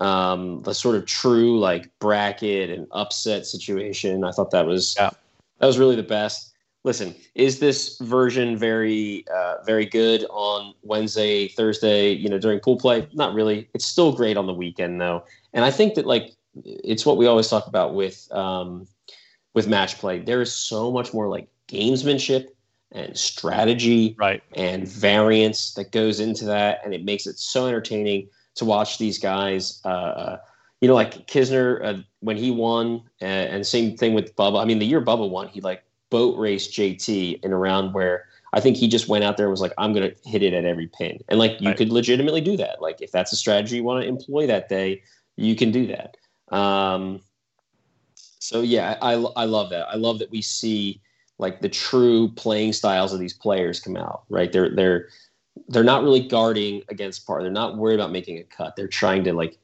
[0.00, 4.24] um, the sort of true like bracket and upset situation.
[4.24, 5.10] I thought that was yeah.
[5.58, 6.50] that was really the best.
[6.82, 12.10] Listen, is this version very uh, very good on Wednesday, Thursday?
[12.10, 13.08] You know, during pool play?
[13.12, 13.68] Not really.
[13.74, 17.26] It's still great on the weekend though, and I think that like it's what we
[17.26, 18.86] always talk about with um,
[19.54, 20.18] with match play.
[20.18, 22.48] There is so much more like gamesmanship
[22.92, 24.42] and strategy right.
[24.54, 29.18] and variance that goes into that, and it makes it so entertaining to watch these
[29.18, 29.80] guys.
[29.84, 30.38] Uh, uh
[30.80, 34.60] you know, like Kisner uh, when he won, uh, and same thing with Bubba.
[34.60, 38.26] I mean, the year Bubba won, he like boat raced JT in a round where
[38.52, 40.54] I think he just went out there and was like, I'm going to hit it
[40.54, 41.18] at every pin.
[41.28, 41.76] And like, you right.
[41.76, 42.80] could legitimately do that.
[42.80, 45.02] Like, if that's a strategy you want to employ that day,
[45.36, 46.16] you can do that.
[46.54, 47.20] Um,
[48.44, 49.88] so yeah, I, I love that.
[49.88, 51.00] I love that we see
[51.38, 54.24] like the true playing styles of these players come out.
[54.28, 54.52] Right?
[54.52, 55.08] They're they're
[55.68, 57.42] they're not really guarding against par.
[57.42, 58.76] They're not worried about making a cut.
[58.76, 59.56] They're trying to like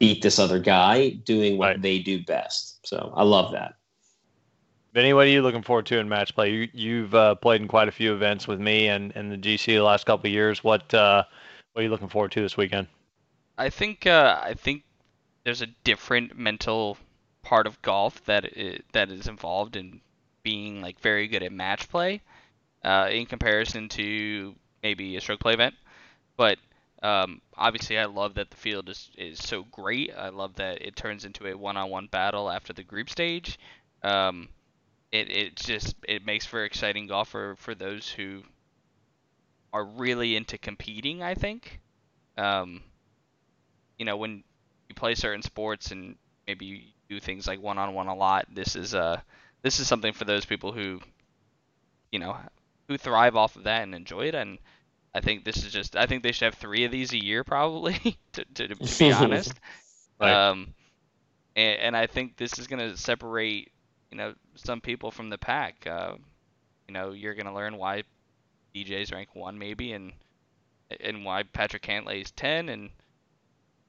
[0.00, 1.82] beat this other guy doing what right.
[1.82, 2.84] they do best.
[2.84, 3.76] So I love that.
[4.94, 6.50] Vinny, what are you looking forward to in match play?
[6.50, 9.66] You, you've uh, played in quite a few events with me and, and the GC
[9.66, 10.64] the last couple of years.
[10.64, 11.22] What uh,
[11.72, 12.88] what are you looking forward to this weekend?
[13.58, 14.82] I think uh, I think
[15.44, 16.98] there's a different mental
[17.44, 20.00] part of golf that it, that is involved in
[20.42, 22.20] being like very good at match play
[22.84, 25.74] uh, in comparison to maybe a stroke play event.
[26.36, 26.58] But
[27.02, 30.12] um, obviously, I love that the field is, is so great.
[30.16, 33.58] I love that it turns into a one-on-one battle after the group stage.
[34.02, 34.48] Um,
[35.12, 38.42] it it just it makes for exciting golf for, for those who
[39.72, 41.22] are really into competing.
[41.22, 41.80] I think.
[42.36, 42.82] Um,
[43.98, 44.42] you know when
[44.88, 48.76] you play certain sports and maybe do things like one on one a lot, this
[48.76, 49.20] is uh
[49.62, 51.00] this is something for those people who
[52.12, 52.36] you know
[52.88, 54.58] who thrive off of that and enjoy it and
[55.14, 57.44] I think this is just I think they should have three of these a year
[57.44, 59.54] probably to, to, to be honest.
[60.20, 60.32] Right.
[60.32, 60.74] Um,
[61.54, 63.70] and, and I think this is going to separate,
[64.10, 65.86] you know, some people from the pack.
[65.86, 66.14] Uh,
[66.88, 68.02] you know, you're going to learn why
[68.74, 70.12] DJ's rank one maybe, and
[71.00, 72.90] and why Patrick Cantlay is ten, and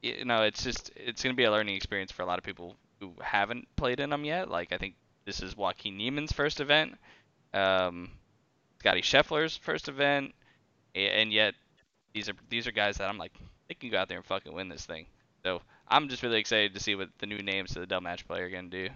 [0.03, 2.45] you know, it's just it's going to be a learning experience for a lot of
[2.45, 4.49] people who haven't played in them yet.
[4.49, 6.95] Like I think this is Joaquin Niemann's first event,
[7.53, 8.11] um,
[8.79, 10.33] Scotty Scheffler's first event,
[10.93, 11.55] and yet
[12.13, 13.33] these are these are guys that I'm like
[13.67, 15.05] they can go out there and fucking win this thing.
[15.43, 18.27] So I'm just really excited to see what the new names to the Dell Match
[18.27, 18.89] Play are gonna do.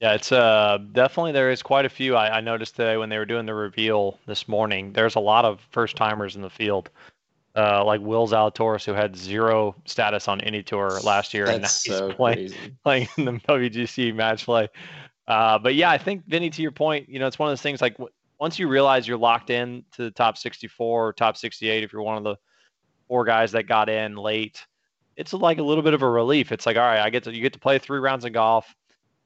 [0.00, 2.16] Yeah, it's uh definitely there is quite a few.
[2.16, 4.92] I, I noticed today when they were doing the reveal this morning.
[4.92, 6.90] There's a lot of first timers in the field,
[7.56, 11.68] uh, like Will Zalatoris who had zero status on any tour last year, and now
[11.68, 12.74] That's he's playing crazy.
[12.84, 14.68] playing in the WGC match play.
[15.26, 17.62] Uh, but yeah, I think Vinny, to your point, you know, it's one of those
[17.62, 21.36] things like w- once you realize you're locked in to the top 64 or top
[21.36, 22.36] 68, if you're one of the
[23.08, 24.64] four guys that got in late,
[25.16, 26.52] it's like a little bit of a relief.
[26.52, 28.72] It's like, all right, I get to you get to play three rounds of golf,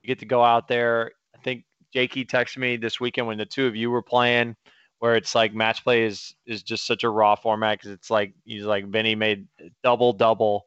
[0.02, 1.12] you get to go out there.
[1.34, 4.54] I think Jakey texted me this weekend when the two of you were playing,
[5.00, 8.32] where it's like match play is is just such a raw format because it's like
[8.44, 9.48] he's like Vinny made
[9.82, 10.66] double double,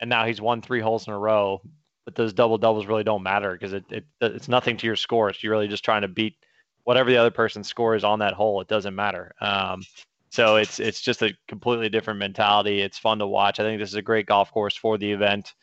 [0.00, 1.60] and now he's won three holes in a row
[2.04, 5.30] but those double doubles really don't matter because it, it it's nothing to your score.
[5.30, 6.36] It's you're really just trying to beat
[6.84, 8.60] whatever the other person's score is on that hole.
[8.60, 9.32] It doesn't matter.
[9.40, 9.82] Um,
[10.30, 12.80] so it's it's just a completely different mentality.
[12.80, 13.60] It's fun to watch.
[13.60, 15.54] I think this is a great golf course for the event,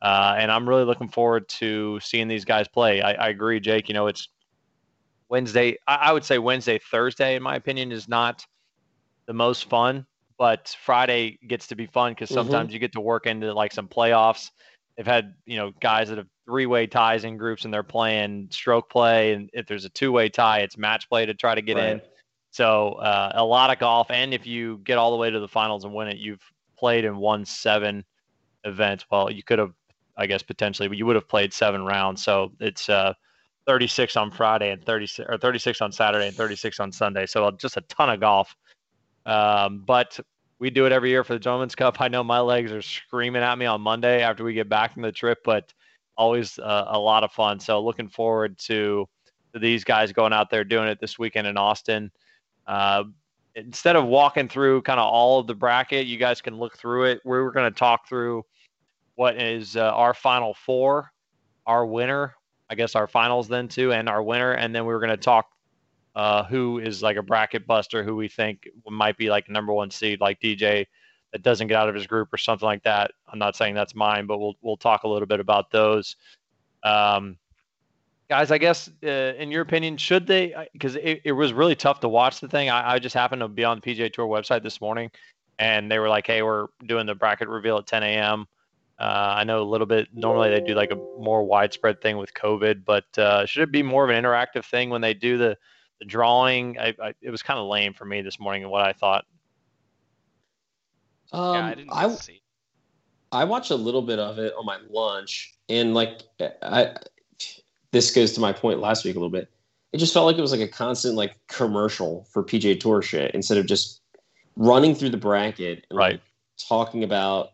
[0.00, 3.02] uh, and I'm really looking forward to seeing these guys play.
[3.02, 3.88] I, I agree, Jake.
[3.88, 4.28] You know, it's
[5.32, 5.78] Wednesday.
[5.88, 8.44] I, I would say Wednesday, Thursday, in my opinion, is not
[9.26, 10.06] the most fun,
[10.38, 12.34] but Friday gets to be fun because Mhm.
[12.34, 14.50] sometimes you get to work into like some playoffs
[14.96, 18.90] they've had you know guys that have three-way ties in groups and they're playing stroke
[18.90, 22.00] play and if there's a two-way tie it's match play to try to get in
[22.50, 25.48] so uh, a lot of golf and if you get all the way to the
[25.48, 26.42] finals and win it you've
[26.76, 28.04] played and won seven
[28.64, 29.72] events well you could have
[30.18, 33.14] i guess potentially but you would have played seven rounds so it's uh
[33.66, 37.76] 36 on friday and 36 or 36 on saturday and 36 on sunday so just
[37.76, 38.54] a ton of golf
[39.26, 40.18] um, but
[40.62, 42.00] we do it every year for the Gentlemen's Cup.
[42.00, 45.02] I know my legs are screaming at me on Monday after we get back from
[45.02, 45.74] the trip, but
[46.16, 47.58] always uh, a lot of fun.
[47.58, 49.08] So looking forward to,
[49.52, 52.12] to these guys going out there doing it this weekend in Austin.
[52.68, 53.02] Uh,
[53.56, 57.06] instead of walking through kind of all of the bracket, you guys can look through
[57.06, 57.20] it.
[57.24, 58.44] We're going to talk through
[59.16, 61.10] what is uh, our final four,
[61.66, 62.36] our winner,
[62.70, 65.16] I guess our finals then too, and our winner, and then we we're going to
[65.16, 65.46] talk
[66.14, 69.90] uh, who is like a bracket buster who we think might be like number one
[69.90, 70.86] seed, like DJ
[71.32, 73.12] that doesn't get out of his group or something like that.
[73.30, 76.16] I'm not saying that's mine, but we'll we'll talk a little bit about those.
[76.82, 77.36] Um,
[78.28, 80.54] guys, I guess uh, in your opinion, should they?
[80.72, 82.68] Because it, it was really tough to watch the thing.
[82.68, 85.10] I, I just happened to be on the PGA Tour website this morning,
[85.58, 88.46] and they were like, "Hey, we're doing the bracket reveal at 10 a.m."
[89.02, 90.06] Uh, I know a little bit.
[90.14, 93.82] Normally, they do like a more widespread thing with COVID, but uh, should it be
[93.82, 95.58] more of an interactive thing when they do the
[95.98, 96.78] the drawing?
[96.78, 99.24] I, I, it was kind of lame for me this morning, and what I thought.
[101.32, 102.42] Um, yeah, I didn't I, see.
[103.32, 106.20] I watched a little bit of it on my lunch, and like
[106.62, 106.94] I,
[107.90, 109.48] this goes to my point last week a little bit.
[109.92, 113.34] It just felt like it was like a constant like commercial for PGA Tour shit
[113.34, 114.00] instead of just
[114.54, 116.12] running through the bracket and Right.
[116.12, 116.20] like,
[116.68, 117.48] talking about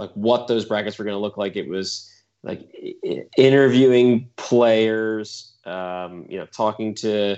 [0.00, 1.56] like what those brackets were going to look like.
[1.56, 2.10] It was
[2.42, 2.68] like
[3.36, 7.36] interviewing players, um, you know, talking to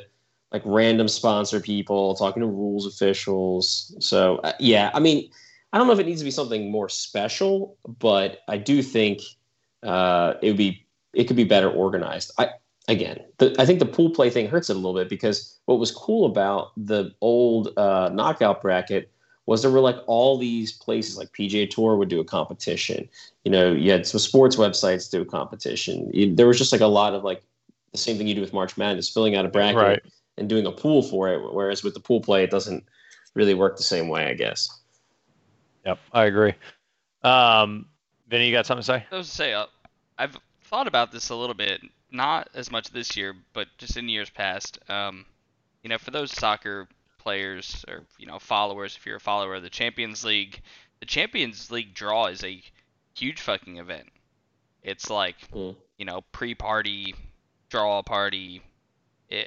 [0.52, 3.94] like random sponsor people, talking to rules officials.
[3.98, 5.28] So uh, yeah, I mean,
[5.72, 9.20] I don't know if it needs to be something more special, but I do think
[9.82, 12.30] uh, it would be it could be better organized.
[12.38, 12.50] I
[12.86, 15.80] again, the, I think the pool play thing hurts it a little bit because what
[15.80, 19.10] was cool about the old uh, knockout bracket
[19.46, 23.08] was there were like all these places like PGA Tour would do a competition.
[23.44, 26.10] You know, you had some sports websites do a competition.
[26.12, 27.42] You, there was just like a lot of like
[27.90, 30.02] the same thing you do with March Madness, filling out a bracket Right.
[30.38, 31.52] and doing a pool for it.
[31.52, 32.84] Whereas with the pool play, it doesn't
[33.34, 34.80] really work the same way, I guess.
[35.84, 36.54] Yep, I agree.
[37.24, 37.86] Um,
[38.28, 39.06] Vinny, you got something to say?
[39.10, 39.66] I was to say, uh,
[40.18, 44.08] I've thought about this a little bit, not as much this year, but just in
[44.08, 44.78] years past.
[44.88, 45.26] Um,
[45.82, 46.88] you know, for those soccer
[47.22, 50.60] players or you know followers, if you're a follower of the Champions League,
[51.00, 52.62] the Champions League draw is a
[53.16, 54.08] huge fucking event.
[54.82, 55.76] It's like Mm.
[55.98, 57.14] you know pre-party,
[57.70, 58.62] draw party,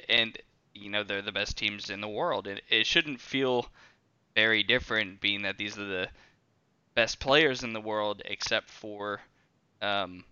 [0.08, 0.36] and
[0.74, 3.66] you know they're the best teams in the world, and it shouldn't feel
[4.34, 6.08] very different, being that these are the
[6.94, 9.20] best players in the world, except for
[9.82, 10.24] um,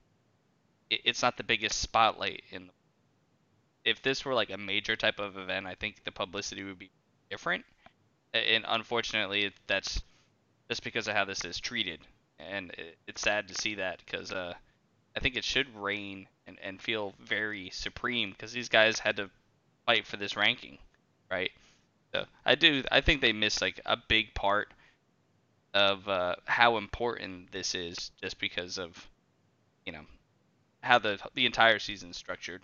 [0.90, 2.70] it, it's not the biggest spotlight in.
[3.84, 6.90] If this were like a major type of event, I think the publicity would be
[7.34, 7.64] different.
[8.32, 10.00] And unfortunately, that's
[10.68, 12.00] just because of how this is treated.
[12.38, 14.54] and it, it's sad to see that because uh,
[15.16, 19.30] I think it should reign and, and feel very supreme because these guys had to
[19.86, 20.78] fight for this ranking,
[21.30, 21.52] right?
[22.14, 24.68] So I do I think they missed like a big part
[25.74, 29.08] of uh, how important this is just because of
[29.86, 30.04] you know
[30.82, 32.62] how the the entire season's structured.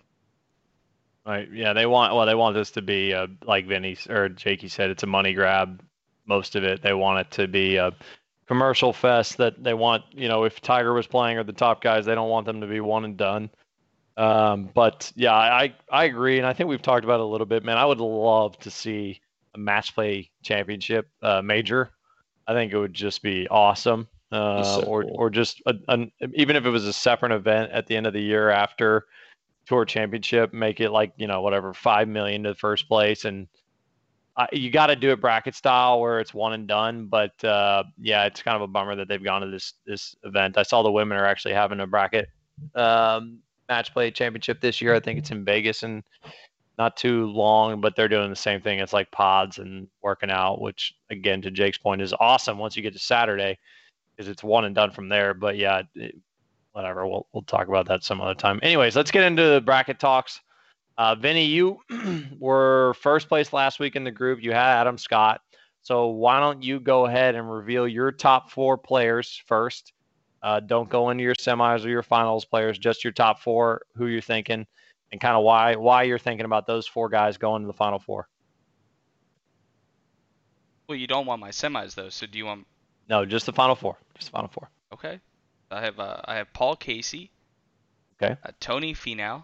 [1.25, 1.47] Right.
[1.51, 4.89] Yeah, they want well, they want this to be uh, like Vinny or Jakey said,
[4.89, 5.83] it's a money grab.
[6.25, 7.91] Most of it, they want it to be a
[8.47, 9.37] commercial fest.
[9.37, 12.29] That they want, you know, if Tiger was playing or the top guys, they don't
[12.29, 13.49] want them to be one and done.
[14.17, 17.45] Um, but yeah, I I agree, and I think we've talked about it a little
[17.45, 17.77] bit, man.
[17.77, 19.21] I would love to see
[19.53, 21.91] a match play championship uh, major.
[22.47, 24.07] I think it would just be awesome.
[24.31, 25.15] Uh, so or cool.
[25.17, 28.13] or just a, an, even if it was a separate event at the end of
[28.13, 29.05] the year after
[29.65, 33.47] tour championship, make it like you know whatever five million to the first place, and
[34.51, 37.07] you got to do it bracket style where it's one and done.
[37.07, 40.57] But uh, yeah, it's kind of a bummer that they've gone to this this event.
[40.57, 42.29] I saw the women are actually having a bracket
[42.75, 44.95] um, match play championship this year.
[44.95, 46.03] I think it's in Vegas and
[46.77, 48.79] not too long, but they're doing the same thing.
[48.79, 52.83] It's like pods and working out, which again, to Jake's point, is awesome once you
[52.83, 53.57] get to Saturday
[54.15, 55.33] because it's one and done from there.
[55.33, 56.15] But yeah, it,
[56.73, 57.07] whatever.
[57.07, 58.59] We'll we'll talk about that some other time.
[58.63, 60.41] Anyways, let's get into the bracket talks.
[60.97, 61.79] Uh, Vinny, you
[62.39, 64.41] were first place last week in the group.
[64.41, 65.41] You had Adam Scott.
[65.83, 69.93] So why don't you go ahead and reveal your top four players first?
[70.43, 74.07] Uh, don't go into your semis or your finals players, just your top four, who
[74.07, 74.65] you're thinking,
[75.11, 77.99] and kind of why why you're thinking about those four guys going to the final
[77.99, 78.27] four.
[80.87, 82.65] Well, you don't want my semis though, so do you want?
[83.07, 83.97] No, just the final four.
[84.15, 84.69] Just the final four.
[84.93, 85.19] Okay,
[85.71, 87.31] I have uh, I have Paul Casey.
[88.21, 88.37] Okay.
[88.43, 89.43] Uh, Tony Finau.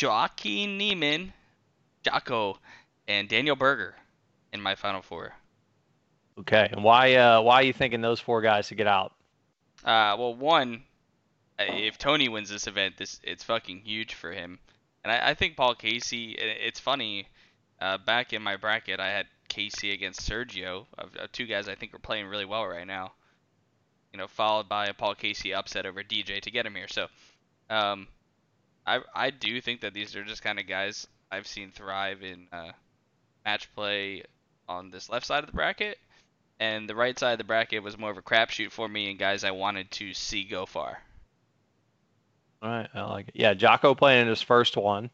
[0.00, 1.32] Joaquin Niemann,
[2.02, 2.58] Jocko,
[3.06, 3.94] and Daniel Berger
[4.52, 5.34] in my final four.
[6.38, 9.12] Okay, and why uh, why are you thinking those four guys to get out?
[9.84, 10.84] Uh, well, one,
[11.58, 14.58] if Tony wins this event, this it's fucking huge for him,
[15.04, 16.32] and I, I think Paul Casey.
[16.32, 17.28] It's funny.
[17.80, 21.74] Uh, back in my bracket, I had Casey against Sergio, of, of two guys I
[21.74, 23.12] think are playing really well right now.
[24.12, 26.88] You know, followed by a Paul Casey upset over DJ to get him here.
[26.88, 27.06] So,
[27.70, 28.08] um,
[28.86, 32.46] I I do think that these are just kind of guys I've seen thrive in
[32.52, 32.72] uh,
[33.44, 34.24] match play
[34.68, 35.98] on this left side of the bracket,
[36.60, 39.18] and the right side of the bracket was more of a crapshoot for me and
[39.18, 40.98] guys I wanted to see go far.
[42.62, 43.34] All right, I like it.
[43.36, 45.10] Yeah, Jocko playing in his first one,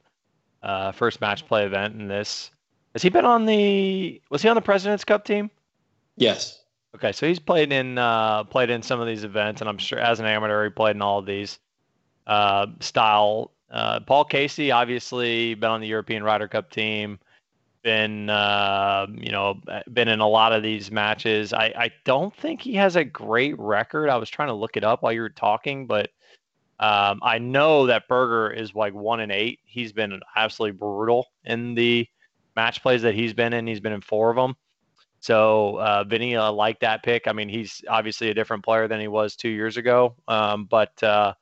[0.62, 2.50] uh, first match play event in this.
[2.92, 4.20] Has he been on the?
[4.28, 5.50] Was he on the President's Cup team?
[6.16, 6.57] Yes.
[6.94, 9.98] Okay, so he's played in uh, played in some of these events, and I'm sure
[9.98, 11.58] as an amateur he played in all of these
[12.26, 13.52] uh, style.
[13.70, 17.18] Uh, Paul Casey obviously been on the European Ryder Cup team,
[17.82, 19.60] been uh, you know
[19.92, 21.52] been in a lot of these matches.
[21.52, 24.08] I, I don't think he has a great record.
[24.08, 26.10] I was trying to look it up while you were talking, but
[26.80, 29.60] um, I know that Berger is like one and eight.
[29.64, 32.08] He's been absolutely brutal in the
[32.56, 33.66] match plays that he's been in.
[33.66, 34.56] He's been in four of them.
[35.20, 37.26] So uh, Vinny, uh, like that pick.
[37.26, 41.02] I mean, he's obviously a different player than he was two years ago, um, but
[41.02, 41.34] uh,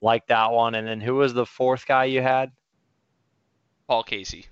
[0.00, 0.74] like that one.
[0.76, 2.52] And then who was the fourth guy you had?
[3.88, 4.46] Paul Casey,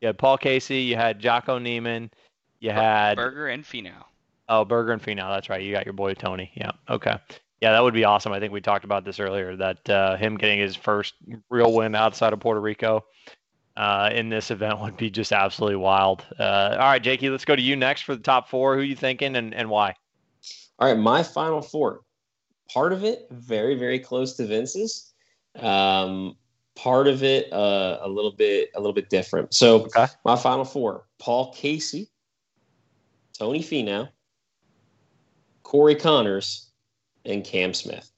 [0.00, 0.82] You had Paul Casey.
[0.82, 2.10] You had Jocko Niemann.
[2.60, 4.04] You had Berger, and Finau.
[4.48, 5.30] oh Berger and Finau.
[5.34, 5.62] That's right.
[5.62, 6.50] You got your boy Tony.
[6.54, 6.72] Yeah.
[6.88, 7.16] Okay.
[7.60, 8.32] Yeah, that would be awesome.
[8.32, 9.56] I think we talked about this earlier.
[9.56, 11.14] That uh, him getting his first
[11.50, 13.04] real win outside of Puerto Rico
[13.78, 16.26] uh, in this event would be just absolutely wild.
[16.38, 18.76] Uh, all right, Jakey, let's go to you next for the top four.
[18.76, 19.94] Who you thinking and, and why?
[20.80, 22.00] All right, my final four.
[22.72, 25.14] Part of it very, very close to Vince's.
[25.60, 26.36] Um,
[26.74, 29.54] part of it uh, a little bit, a little bit different.
[29.54, 30.06] So Okay.
[30.24, 32.10] my final four: Paul Casey,
[33.32, 34.08] Tony Finau,
[35.62, 36.66] Corey Conners,
[37.24, 38.10] and Cam Smith.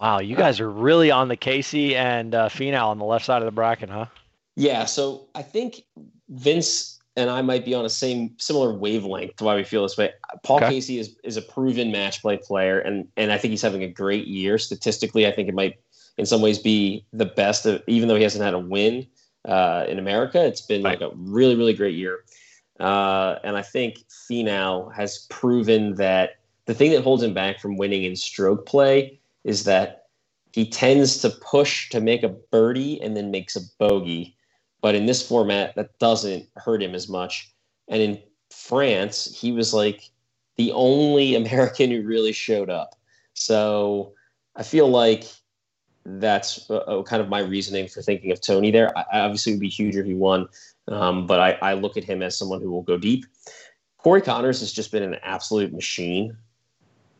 [0.00, 3.42] Wow, you guys are really on the Casey and uh, Finau on the left side
[3.42, 4.06] of the bracket, huh?
[4.54, 5.82] Yeah, so I think
[6.28, 9.96] Vince and I might be on a same similar wavelength to why we feel this
[9.96, 10.12] way.
[10.44, 10.70] Paul Okay.
[10.70, 13.88] Casey is is a proven match play player, and and I think he's having a
[13.88, 15.26] great year statistically.
[15.26, 15.80] I think it might
[16.16, 19.06] in some ways be the best, of, even though he hasn't had a win
[19.44, 20.44] uh, in America.
[20.44, 22.20] It's been like a really really great year,
[22.78, 26.36] uh, and I think Finau has proven that
[26.66, 30.06] the thing that holds him back from winning in stroke play is that
[30.52, 34.36] he tends to push to make a birdie and then makes a bogey.
[34.80, 37.52] But in this format, that doesn't hurt him as much.
[37.88, 40.10] And in France, he was like
[40.56, 42.94] the only American who really showed up.
[43.34, 44.14] So
[44.56, 45.24] I feel like
[46.04, 48.96] that's uh, uh, kind of my reasoning for thinking of Tony there.
[48.96, 50.48] I, I obviously, it would be huge if he won,
[50.88, 53.26] um, but I, I look at him as someone who will go deep.
[53.98, 56.36] Corey Conners has just been an absolute machine.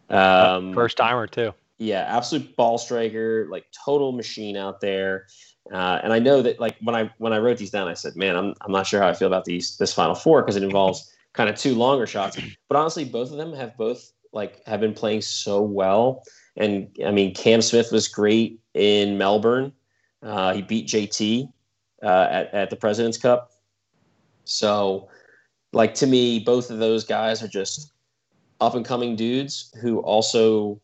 [0.08, 1.52] Um, First timer too.
[1.78, 5.26] Yeah, absolute ball striker, like total machine out there.
[5.72, 8.16] Uh, and I know that like when I when I wrote these down, I said,
[8.16, 10.62] man, I'm I'm not sure how I feel about these this final four because it
[10.62, 12.38] involves kind of two longer shots.
[12.68, 16.24] But honestly, both of them have both like have been playing so well.
[16.56, 19.72] And I mean, Cam Smith was great in Melbourne.
[20.22, 21.52] Uh, he beat JT
[22.02, 23.52] uh, at at the President's Cup.
[24.44, 25.08] So,
[25.72, 27.92] like to me, both of those guys are just
[28.60, 30.80] up and coming dudes who also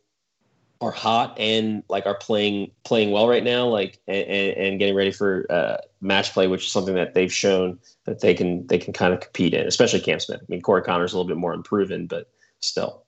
[0.81, 5.11] are hot and like are playing playing well right now, like and, and getting ready
[5.11, 8.93] for uh, match play, which is something that they've shown that they can they can
[8.93, 10.41] kind of compete in, especially Cam Smith.
[10.41, 13.05] I mean, Corey Conners's a little bit more unproven, but still.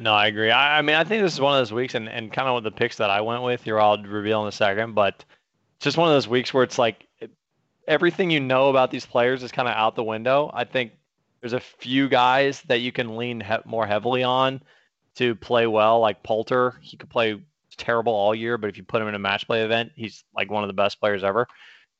[0.00, 0.50] No, I agree.
[0.50, 2.56] I, I mean, I think this is one of those weeks, and, and kind of
[2.56, 5.24] with the picks that I went with, here I'll reveal in a second, but
[5.76, 7.06] it's just one of those weeks where it's like
[7.86, 10.50] everything you know about these players is kind of out the window.
[10.52, 10.92] I think
[11.40, 14.62] there's a few guys that you can lean he- more heavily on
[15.16, 16.74] to play well, like Poulter.
[16.80, 17.40] He could play
[17.76, 20.50] terrible all year, but if you put him in a match play event, he's like
[20.50, 21.46] one of the best players ever.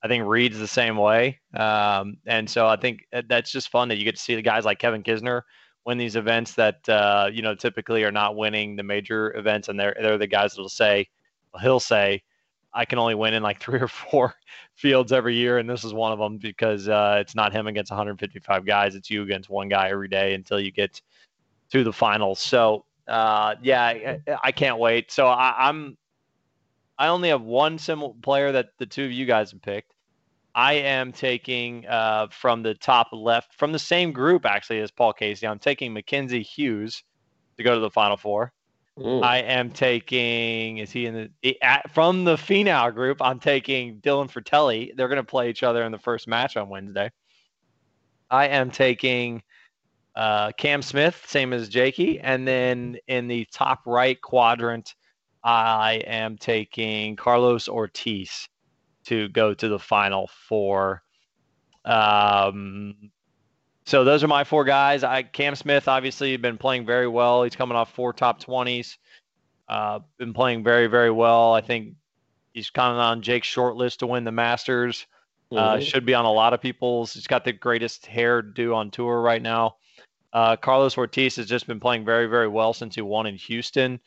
[0.03, 1.41] I think Reed's the same way.
[1.55, 4.65] Um, and so I think that's just fun that you get to see the guys
[4.65, 5.43] like Kevin Kisner
[5.87, 9.79] win these events that uh, you know typically are not winning the major events, and
[9.79, 11.09] they're they're the guys that'll say,
[11.61, 12.23] he'll say,
[12.73, 14.35] I can only win in like three or four
[14.75, 17.91] fields every year, and this is one of them because uh, it's not him against
[17.91, 21.01] 155 guys; it's you against one guy every day until you get
[21.71, 22.41] to the finals.
[22.41, 25.11] So uh, yeah, I, I, can't wait.
[25.11, 25.97] So I, I'm
[26.99, 29.95] I only have one similar player that the two of you guys have picked.
[30.55, 35.13] I am taking uh, from the top left, from the same group actually as Paul
[35.13, 35.47] Casey.
[35.47, 37.03] I'm taking Mackenzie Hughes
[37.57, 38.53] to go to the Final Four.
[38.99, 39.25] Mm.
[39.25, 40.79] I am taking.
[40.79, 43.21] Is he in the at, from the Finau group?
[43.21, 44.93] I'm taking Dylan Frittelli.
[44.97, 47.11] They're going to play each other in the first match on Wednesday.
[48.31, 49.43] I am taking
[50.17, 54.95] uh, Cam Smith, same as Jakey, and then in the top right quadrant,
[55.43, 58.49] I am taking Carlos Ortiz
[59.07, 61.03] to go to the final four.
[61.85, 63.11] Um,
[63.85, 65.05] so those are my four guys.
[65.05, 67.43] I Cam Smith obviously been playing very well.
[67.43, 68.97] He's coming off four top twenties.
[69.69, 71.53] Uh, been playing very very well.
[71.53, 71.95] I think
[72.55, 75.07] he's kind of on Jake's short list to win the Masters.
[75.53, 75.83] Uh, mm-hmm.
[75.83, 77.13] should be on a lot of people's.
[77.13, 79.77] He's got the greatest hair do on tour right now.
[80.35, 84.01] Uh, Carlos Ortiz has just been playing very very well since he won in Houston.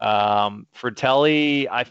[0.00, 1.86] Um, Frittelli, I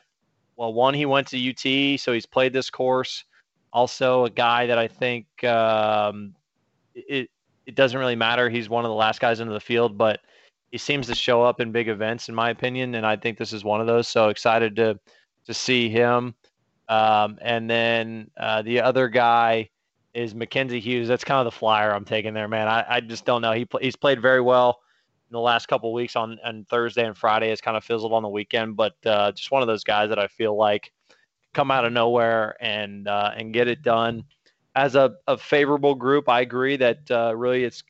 [0.57, 3.23] well, one, he went to UT, so he's played this course.
[3.71, 6.33] Also, a guy that I think um,
[6.95, 7.29] it
[7.65, 8.49] it doesn't really matter.
[8.49, 10.21] He's one of the last guys into the field, but
[10.71, 13.53] he seems to show up in big events, in my opinion, and I think this
[13.53, 14.07] is one of those.
[14.07, 14.99] So excited to
[15.45, 16.33] to see him.
[16.89, 19.69] Um, and then uh, the other guy
[20.17, 21.07] is Mackenzie Hughes.
[21.07, 22.67] That's kind of the flyer I'm taking there, man.
[22.67, 23.51] I, I just don't know.
[23.51, 24.79] He pl- he's played very well
[25.29, 28.23] in the last couple weeks on, on Thursday and Friday has kind of fizzled on
[28.23, 30.91] the weekend, but uh, just one of those guys that I feel like
[31.53, 34.23] come out of nowhere and uh, and get it done.
[34.75, 37.83] As a, a favorable group, I agree that uh, really it's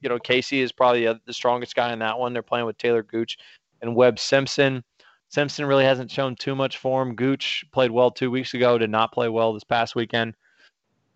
[0.00, 2.32] you know Casey is probably a, the strongest guy in that one.
[2.32, 3.38] They're playing with Talor Gooch
[3.80, 4.84] and Webb Simpson.
[5.30, 7.16] Simpson really hasn't shown too much form.
[7.16, 10.34] Gooch played well two weeks ago, did not play well this past weekend.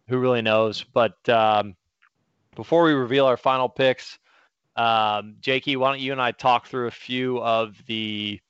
[0.08, 0.84] Who really knows?
[0.92, 1.74] But um,
[2.54, 4.18] before we reveal our final picks,
[4.76, 8.40] um, Jakey, why don't you and I talk through a few of the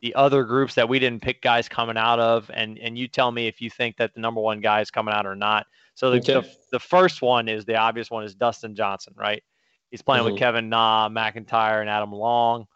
[0.00, 3.30] the other groups that we didn't pick guys coming out of, and and you tell
[3.30, 5.66] me if you think that the number one guy is coming out or not.
[5.94, 6.32] So the okay.
[6.34, 9.42] the, the, first one is the obvious one is Dustin Johnson, right?
[9.90, 10.32] He's playing mm-hmm.
[10.32, 12.66] with Kevin Na, McIntyre, and Adam Long.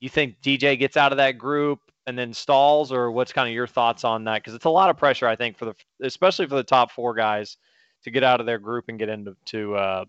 [0.00, 3.54] You think DJ gets out of that group and then stalls, or what's kind of
[3.54, 4.42] your thoughts on that?
[4.42, 7.14] Because it's a lot of pressure, I think, for the especially for the top four
[7.14, 7.56] guys
[8.04, 10.04] to get out of their group and get into to uh,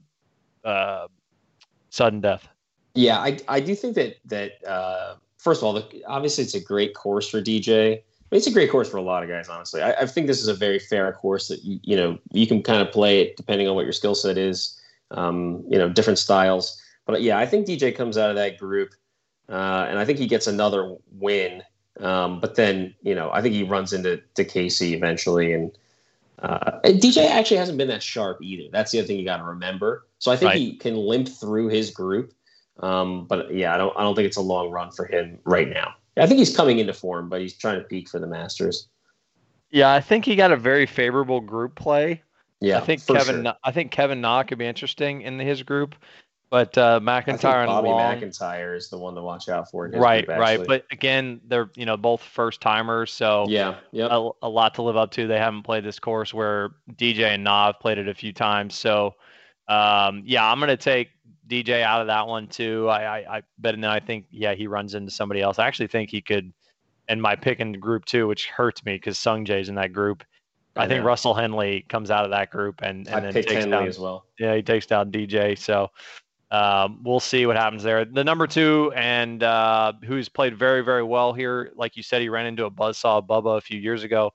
[0.64, 1.08] uh,
[1.90, 2.48] sudden death.
[2.94, 6.60] Yeah, I, I do think that that uh, first of all, the, obviously it's a
[6.60, 8.02] great course for DJ.
[8.30, 9.82] Mean, it's a great course for a lot of guys, honestly.
[9.82, 12.62] I, I, think this is a very fair course that you, you know you can
[12.62, 14.82] kind of play it depending on what your skill set is.
[15.12, 16.82] Um, you know, different styles.
[17.06, 18.90] But yeah, I think DJ comes out of that group,
[19.48, 21.64] uh, and I think he gets another win.
[22.00, 25.72] Um, but then you know, I think he runs into to Casey eventually, and
[26.40, 28.70] uh, DJ actually hasn't been that sharp either.
[28.72, 30.06] That's the other thing you got to remember.
[30.20, 30.58] So I think right.
[30.58, 32.34] he can limp through his group.
[32.80, 35.70] Um, but yeah, I don't I don't think it's a long run for him right
[35.70, 35.96] now.
[36.16, 38.88] I think he's coming into form, but he's trying to peak for the Masters.
[39.70, 42.22] Yeah, I think he got a very favorable group play.
[42.60, 43.44] Yeah, I think Kevin.
[43.44, 43.54] Sure.
[43.64, 45.96] I think Kevin Na could be interesting in his group.
[46.50, 49.90] But uh, McIntyre and Bobby Long, McIntyre is the one to watch out for.
[49.90, 50.66] right, group, right.
[50.66, 54.82] But again, they're you know both first timers, so yeah, yeah, a, a, lot to
[54.82, 55.28] live up to.
[55.28, 59.16] They haven't played this course where DJ and Nav played it a few times, so
[59.68, 61.10] um, yeah, I'm gonna take
[61.50, 62.88] DJ out of that one too.
[62.88, 65.60] I, I, I but then I think yeah he runs into somebody else.
[65.60, 66.54] I actually think he could,
[67.10, 69.92] and my pick in the group too, which hurts me because Sung Jae's in that
[69.92, 70.24] group.
[70.78, 73.52] I, I think Russell Henley comes out of that group and, and I then takes
[73.52, 74.26] Henley down as well.
[74.40, 75.58] yeah, he takes down DJ.
[75.58, 75.90] So
[76.52, 78.06] um, we'll see what happens there.
[78.06, 81.72] The number two, and uh, who's played very, very well here.
[81.76, 84.32] Like you said, he ran into a buzzsaw Bubba a few years ago.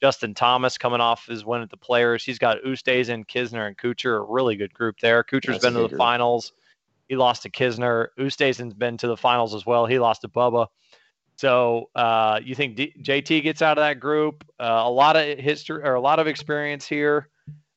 [0.00, 2.22] Justin Thomas coming off his win at the Players.
[2.22, 4.18] He's got Oosthuizen, Kisner, and Kuchar.
[4.18, 5.24] A really good group there.
[5.24, 5.98] Kuchar's That's been to the group.
[5.98, 6.52] finals.
[7.08, 8.08] He lost to Kisner.
[8.18, 9.86] Oosthuizen's been to the finals as well.
[9.86, 10.66] He lost to Bubba.
[11.36, 14.44] So uh, you think D- JT gets out of that group?
[14.60, 17.28] Uh, a lot of history or a lot of experience here.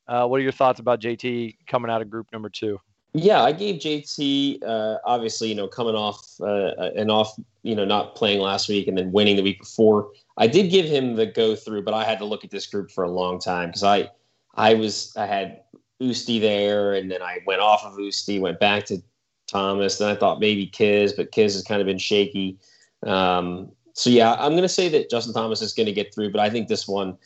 [0.06, 2.78] Uh, what are your thoughts about JT coming out of group number two?
[3.12, 7.84] Yeah, I gave JT uh, obviously, you know, coming off uh, and off, you know,
[7.84, 10.12] not playing last week and then winning the week before.
[10.36, 12.90] I did give him the go through, but I had to look at this group
[12.90, 14.10] for a long time because I,
[14.54, 15.62] I was I had
[16.00, 19.02] Usti there, and then I went off of Usti, went back to
[19.48, 19.98] Thomas.
[19.98, 22.58] Then I thought maybe Kiz, but Kiz has kind of been shaky.
[23.04, 26.30] Um, so yeah, I'm going to say that Justin Thomas is going to get through,
[26.30, 27.18] but I think this one,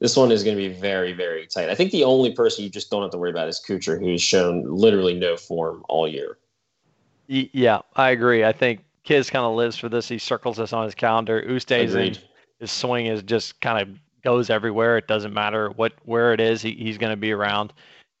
[0.00, 1.68] this one is going to be very, very tight.
[1.68, 4.22] I think the only person you just don't have to worry about is Kuchar, who's
[4.22, 6.38] shown literally no form all year.
[7.28, 8.44] Yeah, I agree.
[8.44, 10.08] I think Kiz kind of lives for this.
[10.08, 11.42] He circles this on his calendar.
[11.42, 12.16] Ustays in
[12.58, 14.98] his swing is just kind of goes everywhere.
[14.98, 16.62] It doesn't matter what where it is.
[16.62, 17.72] He, he's going to be around.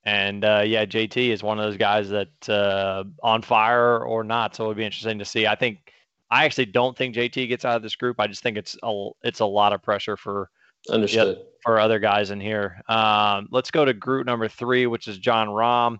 [0.04, 4.54] And uh, yeah, JT is one of those guys that uh, on fire or not.
[4.54, 5.46] So it would be interesting to see.
[5.46, 5.92] I think
[6.30, 8.20] I actually don't think JT gets out of this group.
[8.20, 10.50] I just think it's a it's a lot of pressure for
[10.88, 11.38] Understood.
[11.62, 12.80] for other guys in here.
[12.88, 15.98] Um, let's go to group number three, which is Jon Rahm.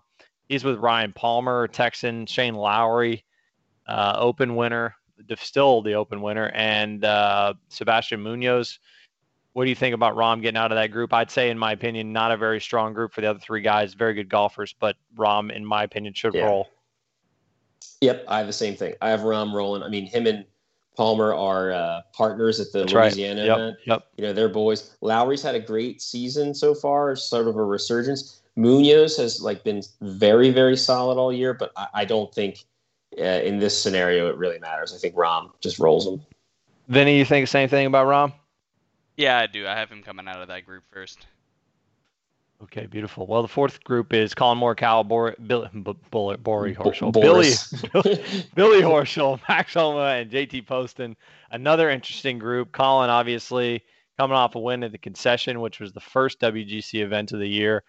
[0.49, 3.23] He's with Ryan Palmer, Texan, Shane Lowry,
[3.87, 4.95] uh, Open winner,
[5.37, 8.79] still the Open winner, and uh, Sebastian Munoz.
[9.53, 11.13] What do you think about Rahm getting out of that group?
[11.13, 13.93] I'd say, in my opinion, not a very strong group for the other three guys.
[13.93, 16.45] Very good golfers, but Rahm, in my opinion, should Yeah.
[16.45, 16.69] roll.
[18.01, 18.95] Yep, I have the same thing.
[19.01, 19.83] I have Rahm rolling.
[19.83, 20.45] I mean, him and
[20.95, 23.05] Palmer are uh, partners at the That's right.
[23.13, 23.77] Louisiana Yep, event.
[23.85, 24.07] yep.
[24.17, 24.95] You know, they're boys.
[25.01, 28.41] Lowry's had a great season so far, sort of a resurgence.
[28.55, 32.65] Munoz has like been very, very solid all year, but I, I don't think
[33.17, 34.93] uh, in this scenario it really matters.
[34.93, 36.21] I think Rahm just rolls them.
[36.89, 38.33] Vinny, you think the same thing about Rahm?
[39.15, 39.67] Yeah, I do.
[39.67, 41.25] I have him coming out of that group first.
[42.63, 43.25] Okay, beautiful.
[43.25, 47.51] Well, the fourth group is Collin Morikawa, Bor- Bill, B- Bull- Bori Horschel, Bo- Billy,
[47.93, 48.43] Boris.
[48.53, 51.15] Billy Horschel, Max Homa, and JT Poston.
[51.49, 52.71] Another interesting group.
[52.71, 53.83] Collin, obviously,
[54.17, 57.47] coming off a win at the concession, which was the first WGC event of the
[57.47, 57.83] year.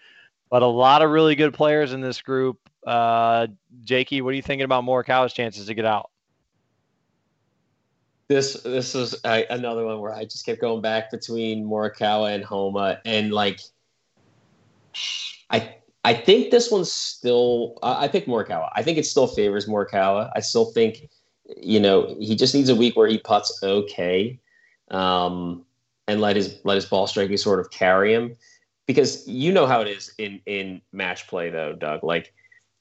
[0.48, 2.58] But a lot of really good players in this group.
[2.86, 3.48] Uh,
[3.82, 6.10] Jakey, what are you thinking about Morikawa's chances to get out?
[8.32, 12.44] this this was uh, another one where I just kept going back between Morikawa and
[12.44, 13.60] Homa, and like,
[15.50, 17.78] I I think this one's still.
[17.82, 18.70] I I picked Morikawa.
[18.74, 20.30] I think it still favors Morikawa.
[20.34, 21.08] I still think,
[21.56, 24.38] you know, he just needs a week where he puts okay,
[24.90, 25.64] um,
[26.08, 28.36] and let his let his ball striking sort of carry him,
[28.86, 32.02] because you know how it is in in match play though, Doug.
[32.02, 32.32] Like,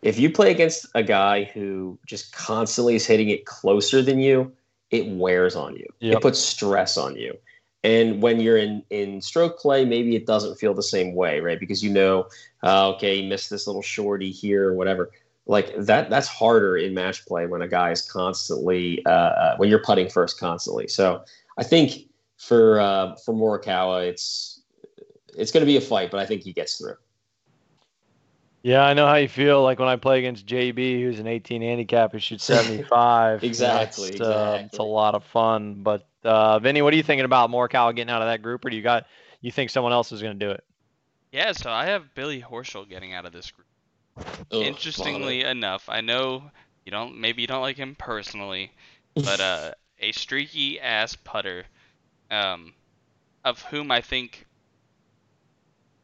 [0.02, 4.52] if you play against a guy who just constantly is hitting it closer than you
[4.92, 5.88] it wears on you.
[6.00, 6.18] Yep.
[6.18, 7.38] It puts stress on you.
[7.84, 11.60] And when you're in in stroke play, maybe it doesn't feel the same way, right?
[11.60, 12.28] Because you know,
[12.64, 15.12] uh, okay, you missed this little shorty here or whatever.
[15.48, 19.70] Like that, that's harder in match play when a guy is constantly uh, uh, when
[19.70, 20.88] you're putting first constantly.
[20.88, 21.24] So
[21.58, 22.08] I think
[22.38, 24.62] for uh, for Morikawa, it's
[25.36, 26.96] it's going to be a fight, but I think he gets through.
[28.64, 29.64] Yeah, I know how you feel.
[29.64, 33.44] Like when I play against JB, who's an 18 handicap, who shoots 75.
[33.44, 35.82] Exactly, That's, uh, it's a lot of fun.
[35.82, 38.70] But uh, Vinny, what are you thinking about Morikawa getting out of that group, or
[38.70, 39.06] do you got
[39.42, 40.64] you think someone else is going to do it?
[41.32, 43.68] Yeah, so I have Billy Horschel getting out of this group.
[44.52, 46.44] Ugh, Interestingly enough, I know
[46.86, 48.72] you don't maybe you don't like him personally,
[49.16, 51.64] but uh, a streaky ass putter,
[52.30, 52.74] um,
[53.44, 54.46] of whom I think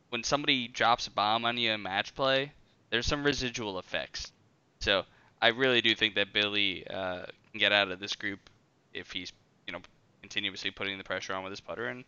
[0.10, 2.54] when somebody drops a bomb on you in match play,
[2.90, 4.32] there's some residual effects.
[4.80, 5.04] So
[5.42, 8.50] I really do think that Billy uh, can get out of this group
[8.94, 9.34] if he's
[9.68, 9.80] you know
[10.28, 12.04] continuously putting the pressure on with his putter and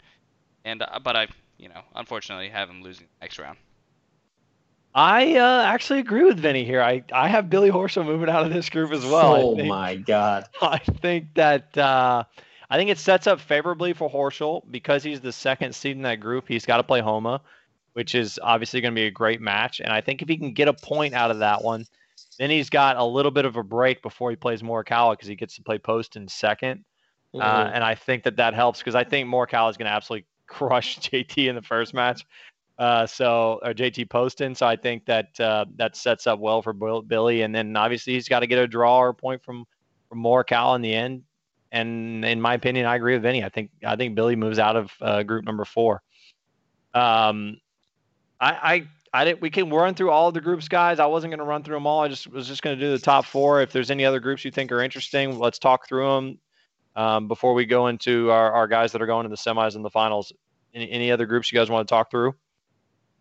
[0.66, 3.58] and uh, but I you know unfortunately have him losing the next round.
[4.94, 6.82] I uh, actually agree with Vinny here.
[6.82, 9.36] I, I have Billy Horschel moving out of this group as well.
[9.36, 10.46] Oh think, my god!
[10.62, 12.24] I think that uh,
[12.70, 16.20] I think it sets up favorably for Horschel because he's the second seed in that
[16.20, 16.46] group.
[16.48, 17.42] He's got to play Homa,
[17.94, 19.80] which is obviously going to be a great match.
[19.80, 21.86] And I think if he can get a point out of that one,
[22.38, 25.36] then he's got a little bit of a break before he plays Morikawa because he
[25.36, 26.28] gets to play Poston
[27.34, 29.92] 2nd Uh, and I think that that helps because I think Morikawa is going to
[29.92, 32.26] absolutely crush JT in the first match.
[32.78, 34.56] Uh, so or JT Poston.
[34.56, 37.42] So I think that uh, that sets up well for Billy.
[37.42, 39.66] And then obviously he's got to get a draw or a point from
[40.08, 41.24] from Morikawa in the end.
[41.72, 43.44] And in my opinion, I agree with Vinny.
[43.44, 46.02] I think I think Billy moves out of uh, group number four.
[46.94, 47.60] Um,
[48.40, 49.42] I I I didn't.
[49.42, 51.00] We can run through all of the groups, guys.
[51.00, 52.02] I wasn't going to run through them all.
[52.02, 53.62] I just was just going to do the top four.
[53.62, 56.40] If there's any other groups you think are interesting, let's talk through them
[56.96, 59.84] um, before we go into our, our guys that are going to the semis and
[59.84, 60.34] the finals.
[60.74, 62.36] Any, any other groups you guys want to talk through?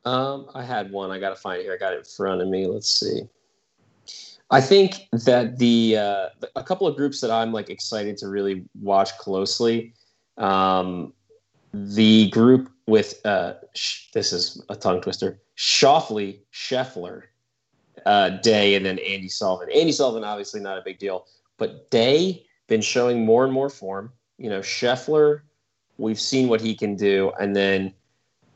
[0.05, 1.11] Um, I had one.
[1.11, 1.75] I got to find it here.
[1.75, 2.66] I got it in front of me.
[2.66, 3.23] Let's see.
[4.51, 8.64] I think that the uh, a couple of groups that I'm like excited to really
[8.81, 9.93] watch closely.
[10.39, 11.12] Um,
[11.75, 15.41] the group with uh, sh- this is a tongue twister.
[15.57, 17.25] Schauffele, Scheffler,
[18.07, 19.69] uh, Day, and then Andy Sullivan.
[19.75, 21.27] Andy Sullivan, obviously not a big deal,
[21.59, 24.12] but Day been showing more and more form.
[24.39, 25.41] You know, Scheffler,
[25.97, 27.93] we've seen what he can do, and then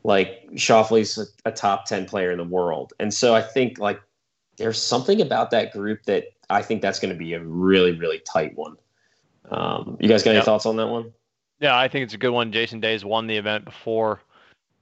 [0.03, 2.93] like Schauffele's a, a top 10 player in the world.
[2.99, 4.01] And so I think like
[4.57, 8.19] there's something about that group that I think that's going to be a really, really
[8.19, 8.75] tight one.
[9.49, 11.11] Um, you guys got any thoughts on that one?
[11.59, 12.51] Yeah, I think it's a good one.
[12.51, 14.21] Jason Day's won the event before.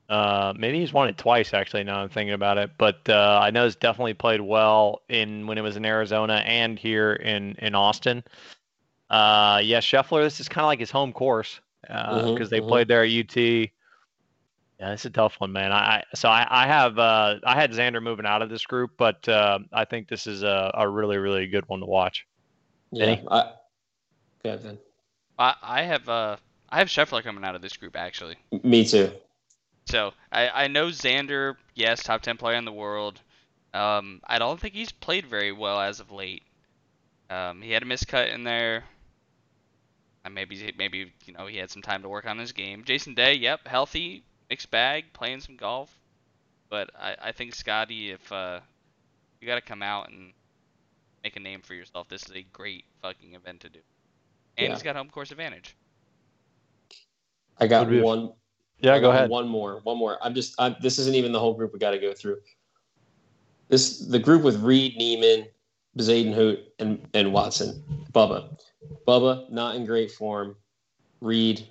[0.09, 1.83] Uh, maybe he's won it twice actually.
[1.83, 5.57] Now I'm thinking about it, but uh, I know he's definitely played well in when
[5.57, 8.23] it was in Arizona and here in in Austin.
[9.11, 10.23] Uh, yeah, Scheffler.
[10.23, 12.67] This is kind of like his home course because uh, mm-hmm, they mm-hmm.
[12.69, 13.35] played there at UT.
[13.35, 15.73] Yeah, it's a tough one, man.
[15.73, 19.27] I so I, I have uh, I had Xander moving out of this group, but
[19.27, 22.25] uh, I think this is a, a really really good one to watch.
[22.93, 23.51] Yeah, I,
[24.43, 24.77] go ahead,
[25.37, 26.37] I I have uh
[26.69, 28.37] I have Scheffler coming out of this group actually.
[28.63, 29.11] Me too.
[29.85, 33.19] So I I know Xander, yes, top ten player in the world.
[33.73, 36.43] Um, I don't think he's played very well as of late.
[37.29, 38.85] Um, he had a miscut in there.
[40.23, 42.83] And maybe maybe you know he had some time to work on his game.
[42.83, 45.97] Jason Day, yep, healthy, mixed bag, playing some golf.
[46.69, 48.59] But I, I think Scotty, if uh,
[49.39, 50.31] you got to come out and
[51.23, 53.79] make a name for yourself, this is a great fucking event to do.
[54.57, 54.73] And yeah.
[54.73, 55.75] he's got home course advantage.
[57.57, 58.33] I got one.
[58.79, 59.29] Yeah, go ahead.
[59.29, 60.17] One more, one more.
[60.21, 60.55] I'm just.
[60.59, 62.37] I'm, this isn't even the whole group we got to go through.
[63.69, 65.47] This the group with Reed, Niemann,
[65.97, 67.83] Bezuidenhout, and and Watson.
[68.13, 68.57] Bubba,
[69.07, 70.55] Bubba, not in great form.
[71.21, 71.67] Reed,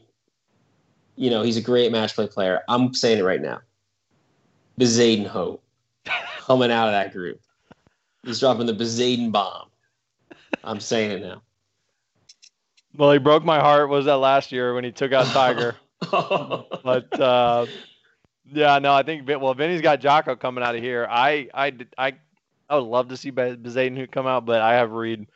[1.16, 2.62] you know, he's a great match play player.
[2.68, 3.60] I'm saying it right now.
[4.78, 5.60] Bezuidenhout
[6.40, 7.40] coming out of that group.
[8.24, 9.68] He's dropping the Bezaden bomb.
[10.62, 11.42] I'm saying it now.
[12.96, 13.88] Well, he broke my heart.
[13.88, 15.76] Was that last year when he took out Tiger?
[16.10, 17.66] but uh,
[18.52, 21.06] yeah, no, I think well, Vinny's got Jocko coming out of here.
[21.08, 22.12] I I I
[22.70, 25.26] I would love to see Bezaden come out, but I have Reed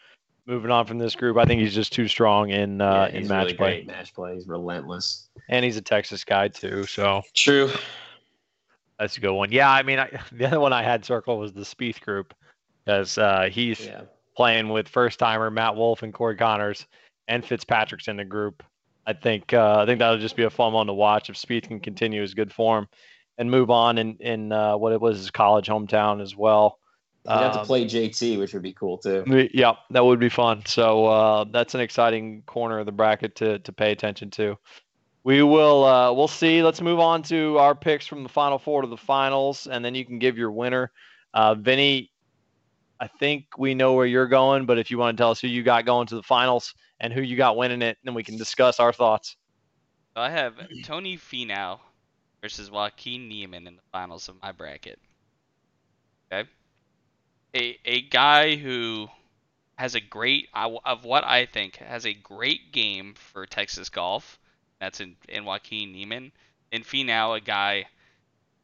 [0.47, 1.37] moving on from this group.
[1.37, 3.85] I think he's just too strong in uh, yeah, in match really play.
[3.87, 4.35] match play.
[4.35, 6.85] He's relentless, and he's a Texas guy too.
[6.85, 7.71] So true.
[8.99, 9.51] That's a good one.
[9.51, 12.33] Yeah, I mean, I, the other one I had circle was the Spieth group,
[12.85, 14.03] because uh, he's yeah.
[14.37, 16.87] playing with first timer Matt Wolff and Corey Conners
[17.27, 18.63] and Fitzpatrick's in the group.
[19.07, 21.69] I think uh, I think that'll just be a fun one to watch if Spieth
[21.69, 22.89] can continue his good form
[23.39, 26.79] and move on in in uh, what it was his college hometown as well.
[27.27, 29.49] You have to um, play JT, which would be cool too.
[29.55, 30.63] Yeah, that would be fun.
[30.67, 34.59] So uh, that's an exciting corner of the bracket to to pay attention to.
[35.23, 36.63] We will uh, we'll see.
[36.63, 39.95] Let's move on to our picks from the final four to the finals, and then
[39.95, 40.93] you can give your winner.
[41.33, 42.13] Uh, Vinny,
[43.01, 45.49] I think we know where you're going, but if you want to tell us who
[45.49, 48.37] you got going to the finals and who you got winning it, then we can
[48.37, 49.37] discuss our thoughts.
[50.15, 51.81] I have Tony Finau
[52.43, 54.99] versus Joaquin Niemann in the finals of my bracket.
[56.31, 56.49] Okay
[57.55, 59.09] a a guy who
[59.77, 64.39] has a great of what I think has a great game for Texas golf.
[64.81, 66.33] That's in in Joaquin Niemann.
[66.71, 67.87] In Finau, a guy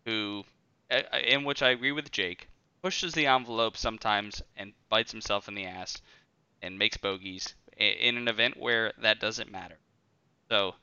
[0.05, 0.45] who,
[0.91, 2.49] uh, uh, in which I agree with Jake,
[2.83, 6.01] pushes the envelope sometimes and bites himself in the ass
[6.63, 9.79] and makes bogeys in an event where that doesn't matter.
[10.49, 10.75] So,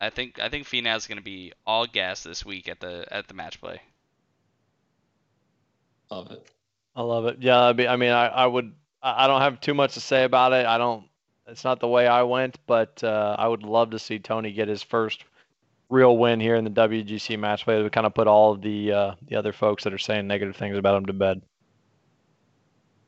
[0.00, 3.06] I think I think Finau is going to be all gas this week at the
[3.10, 3.80] at the match play.
[6.10, 6.46] Love it.
[6.94, 7.38] I love it.
[7.40, 8.72] Yeah, I mean, I, mean, I, I would.
[9.02, 10.66] I don't have too much to say about it.
[10.66, 11.04] I don't.
[11.46, 14.68] It's not the way I went, but uh, I would love to see Tony get
[14.68, 15.24] his first
[15.88, 18.92] real win here in the WGC match play to kind of put all of the
[18.92, 21.42] uh, the other folks that are saying negative things about him to bed.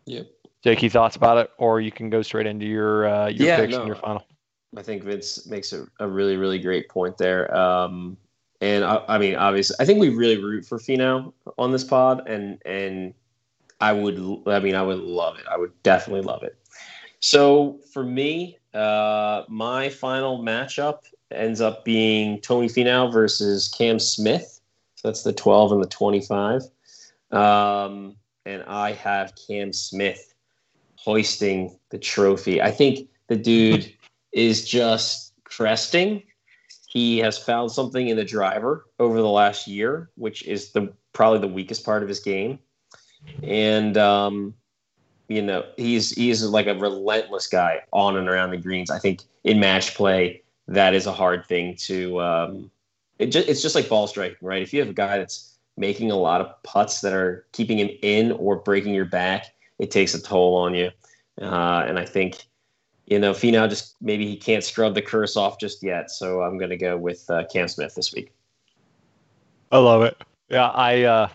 [0.07, 0.29] Yep.
[0.63, 3.73] Jakey, thoughts about it, or you can go straight into your uh, your yeah, picks
[3.73, 4.25] no, and your final.
[4.77, 7.55] I think Vince makes a, a really really great point there.
[7.55, 8.17] Um,
[8.61, 12.27] and I, I mean, obviously, I think we really root for Finau on this pod,
[12.29, 13.15] and and
[13.85, 15.45] I would, I mean, I would love it.
[15.51, 16.57] I would definitely love it.
[17.21, 24.63] So for me, uh, my final matchup ends up being Tony Finau versus Cam Smith.
[24.95, 26.63] So that's the 12 and the 25.
[27.31, 28.17] Um,
[28.47, 30.33] and I have Cam Smith
[30.97, 32.63] hoisting the trophy.
[32.63, 33.95] I think the dude
[34.33, 36.23] is just cresting.
[36.89, 41.41] He has found something in the driver over the last year, which is the probably
[41.41, 42.59] the weakest part of his game.
[43.43, 44.55] And um,
[45.29, 48.91] you know, he's he's like a relentless guy on and around the greens.
[48.91, 52.21] I think in match play, that is a hard thing to.
[52.21, 52.71] Um,
[53.19, 54.63] it just, it's just like ball striking, right?
[54.63, 57.91] If you have a guy that's making a lot of putts that are keeping him
[58.03, 60.91] in or breaking your back, it takes a toll on you.
[61.41, 62.45] Uh, and I think,
[63.07, 66.11] you know, Finau just maybe he can't scrub the curse off just yet.
[66.11, 68.33] So I'm going to go with uh, Cam Smith this week.
[69.73, 70.17] I love it.
[70.49, 71.29] Yeah, I uh,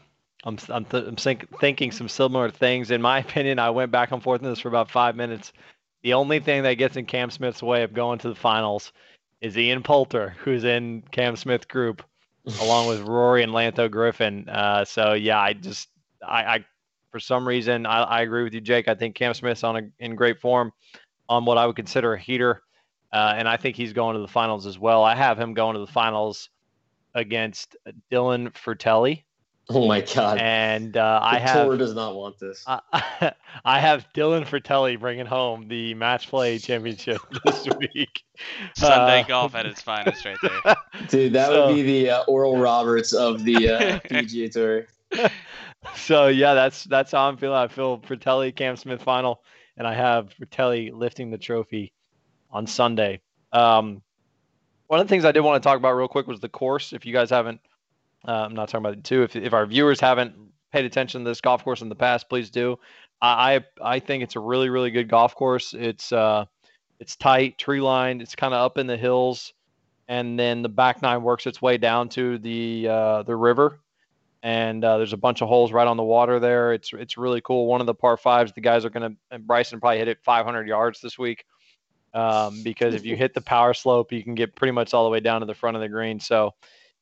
[0.44, 2.92] I'm I'm, th- I'm think, thinking some similar things.
[2.92, 5.52] In my opinion, I went back and forth in this for about five minutes.
[6.04, 8.94] The only thing that gets in Cam Smith's way of going to the finals
[9.42, 12.04] is Ian Poulter, who's in Cam Smith group,
[12.62, 14.48] along with Rory and Lanto Griffin.
[14.48, 15.90] Uh, so yeah, I just
[16.26, 16.66] I, I
[17.12, 18.88] for some reason I, I, agree with you, Jake.
[18.88, 20.72] I think Cam Smith's on a, in great form
[21.28, 22.64] on what I would consider a heater,
[23.12, 25.04] uh, and I think he's going to the finals as well.
[25.04, 26.50] I have him going to the finals
[27.16, 27.76] against
[28.12, 29.24] Dylan Frittelli.
[29.76, 30.40] Oh my God!
[30.40, 32.64] And uh, I have tour does not want this.
[32.66, 32.82] I,
[33.66, 38.24] I have Dylan Frittelli bringing home the match play championship this week.
[38.76, 40.76] Sunday uh, golf at its finest, right there.
[41.10, 44.88] Dude, that so, would be the uh, Oral Roberts of the uh, PGA Tour.
[45.96, 47.58] So yeah, that's that's how I'm feeling.
[47.58, 49.44] I feel Frittelli Cam Smith final,
[49.78, 51.94] and I have Frittelli lifting the trophy
[52.50, 53.22] on Sunday.
[53.52, 54.02] Um,
[54.88, 56.92] one of the things I did want to talk about real quick was the course.
[56.92, 57.62] If you guys haven't
[58.28, 59.24] uh, I'm not talking about it too.
[59.24, 60.36] If, if our viewers haven't
[60.72, 62.78] paid attention to this golf course in the past, please do.
[63.22, 65.74] I I think it's a really really good golf course.
[65.78, 66.46] It's uh
[67.00, 68.22] it's tight, tree lined.
[68.22, 69.54] It's kind of up in the hills,
[70.08, 73.80] and then the back nine works its way down to the uh, the river,
[74.44, 76.74] and uh, there's a bunch of holes right on the water there.
[76.74, 77.68] It's it's really cool.
[77.68, 80.68] One of the par fives, the guys are gonna and Bryson probably hit it 500
[80.68, 81.46] yards this week,
[82.14, 85.10] um, because if you hit the power slope, you can get pretty much all the
[85.10, 86.20] way down to the front of the green.
[86.20, 86.54] So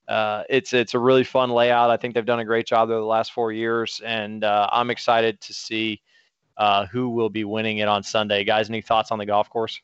[0.07, 1.89] uh, it's it's a really fun layout.
[1.89, 4.89] I think they've done a great job there the last four years, and uh, I'm
[4.89, 6.01] excited to see
[6.55, 8.43] uh, who will be winning it on Sunday.
[8.43, 9.81] Guys, any thoughts on the golf course?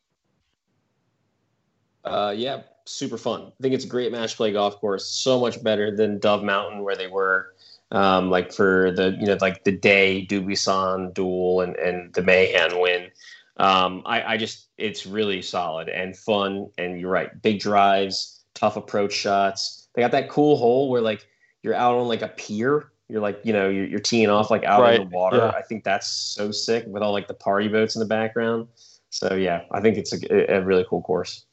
[2.06, 3.42] Uh, yeah, super fun.
[3.48, 5.08] I think it's a great match play golf course.
[5.08, 7.54] So much better than Dove Mountain, where they were
[7.92, 12.80] um, like for the you know like the day Dubuisson duel and and the Mahan
[12.80, 13.10] win.
[13.58, 16.70] Um, I, I just it's really solid and fun.
[16.78, 21.28] And you're right, big drives, tough approach shots they got that cool hole where like
[21.62, 22.92] you're out on like a pier.
[23.10, 25.00] You're like, you know, you're, you're teeing off like out right.
[25.00, 25.38] in the water.
[25.38, 25.50] Yeah.
[25.50, 28.68] I think that's so sick with all like the party boats in the background.
[29.10, 31.46] So yeah, I think it's a, a really cool course.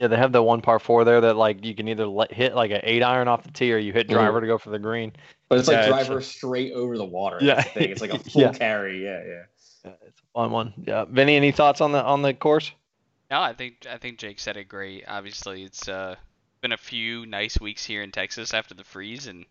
[0.00, 2.54] Yeah, they have the one par four there that like you can either let, hit
[2.54, 4.14] like an eight iron off the tee or you hit mm-hmm.
[4.14, 5.12] driver mm to go for the green.
[5.50, 7.38] But it's yeah, like driver it's, straight over the water.
[7.42, 8.52] Yeah, it's like a full yeah.
[8.52, 9.04] carry.
[9.04, 9.42] Yeah, yeah,
[9.84, 9.92] yeah.
[10.06, 10.72] It's a fun one.
[10.86, 12.72] Yeah, Vinny, any thoughts on the on the course?
[13.30, 15.04] No, I think I think Jake said it great.
[15.06, 16.16] Obviously, it's uh
[16.60, 19.46] been a few nice weeks here in Texas after the freeze, and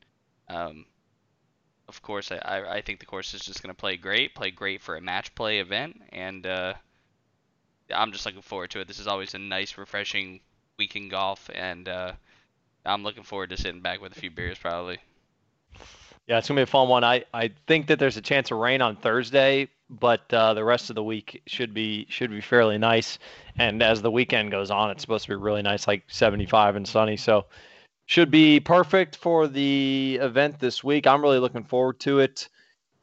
[0.47, 0.85] um,
[1.87, 4.81] of course, I, I think the course is just going to play great, play great
[4.81, 6.73] for a match play event, and uh,
[7.93, 8.87] I'm just looking forward to it.
[8.87, 10.39] This is always a nice, refreshing
[10.77, 12.11] week in golf, and uh,
[12.85, 14.99] I'm looking forward to sitting back with a few beers probably.
[16.27, 17.03] Yeah, it's gonna be a fun one.
[17.03, 20.89] I, I think that there's a chance of rain on Thursday, but uh, the rest
[20.89, 23.19] of the week should be should be fairly nice.
[23.57, 26.87] And as the weekend goes on, it's supposed to be really nice, like 75 and
[26.87, 27.17] sunny.
[27.17, 27.45] So
[28.05, 31.07] should be perfect for the event this week.
[31.07, 32.49] I'm really looking forward to it.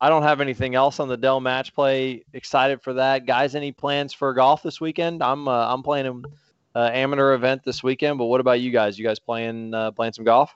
[0.01, 2.25] I don't have anything else on the Dell match play.
[2.33, 3.55] Excited for that, guys.
[3.55, 5.23] Any plans for golf this weekend?
[5.23, 6.25] I'm uh, I'm playing an
[6.75, 8.19] uh, amateur event this weekend.
[8.19, 8.99] But what about you guys?
[8.99, 10.55] You guys playing uh, playing some golf?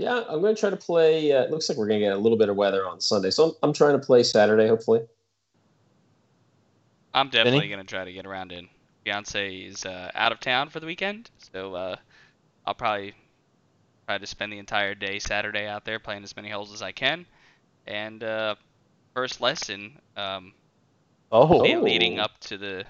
[0.00, 1.30] Yeah, I'm going to try to play.
[1.30, 3.30] Uh, it looks like we're going to get a little bit of weather on Sunday,
[3.30, 5.02] so I'm, I'm trying to play Saturday, hopefully.
[7.12, 8.66] I'm definitely going to try to get around in.
[9.04, 11.96] Fiance is uh, out of town for the weekend, so uh,
[12.64, 13.12] I'll probably
[14.06, 16.92] try to spend the entire day Saturday out there playing as many holes as I
[16.92, 17.26] can.
[17.86, 18.54] And uh,
[19.12, 20.54] first lesson, um,
[21.30, 22.86] oh, leading up to the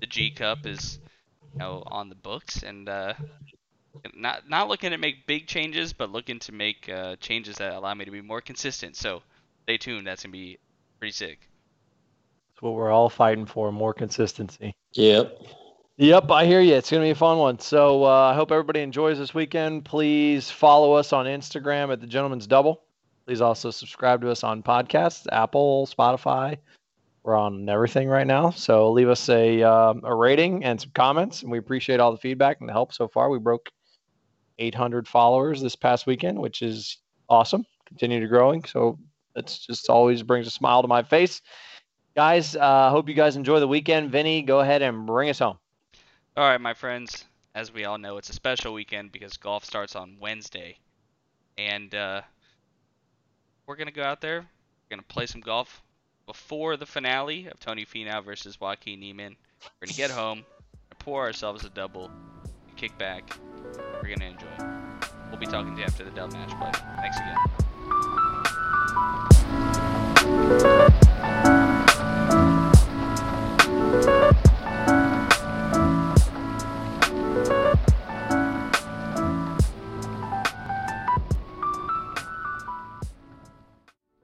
[0.00, 0.98] the G Cup is
[1.52, 3.12] you know on the books, and uh,
[4.14, 7.94] not not looking to make big changes, but looking to make uh, changes that allow
[7.94, 8.96] me to be more consistent.
[8.96, 9.22] So
[9.64, 10.06] stay tuned.
[10.06, 10.58] That's gonna be
[10.98, 11.38] pretty sick.
[12.52, 14.74] That's what we're all fighting for: more consistency.
[14.92, 15.38] Yep.
[15.96, 16.74] Yep, I hear you.
[16.74, 17.60] It's going to be a fun one.
[17.60, 19.84] So uh, I hope everybody enjoys this weekend.
[19.84, 22.82] Please follow us on Instagram at the Gentleman's Double.
[23.26, 26.58] Please also subscribe to us on podcasts, Apple, Spotify.
[27.22, 28.50] We're on everything right now.
[28.50, 32.18] So leave us a uh, a rating and some comments, and we appreciate all the
[32.18, 33.30] feedback and the help so far.
[33.30, 33.70] We broke
[34.58, 36.98] 800 followers this past weekend, which is
[37.28, 37.64] awesome.
[37.86, 38.64] Continue to growing.
[38.64, 38.98] So
[39.34, 41.42] that's just always brings a smile to my face.
[42.14, 44.12] Guys, uh, hope you guys enjoy the weekend.
[44.12, 45.58] Vinny, go ahead and bring us home.
[46.36, 47.24] All right, my friends.
[47.56, 50.76] As we all know, it's a special weekend because golf starts on Wednesday,
[51.56, 52.22] and uh,
[53.66, 54.40] we're gonna go out there.
[54.40, 55.80] We're gonna play some golf
[56.26, 59.36] before the finale of Tony Finau versus Joaquin Niemann.
[59.62, 60.44] We're gonna get home,
[60.90, 62.10] and pour ourselves a double,
[62.76, 63.36] kick back.
[64.02, 64.46] We're gonna enjoy.
[65.30, 66.72] We'll be talking to you after the dub match play.
[67.00, 67.18] Thanks
[70.90, 71.00] again.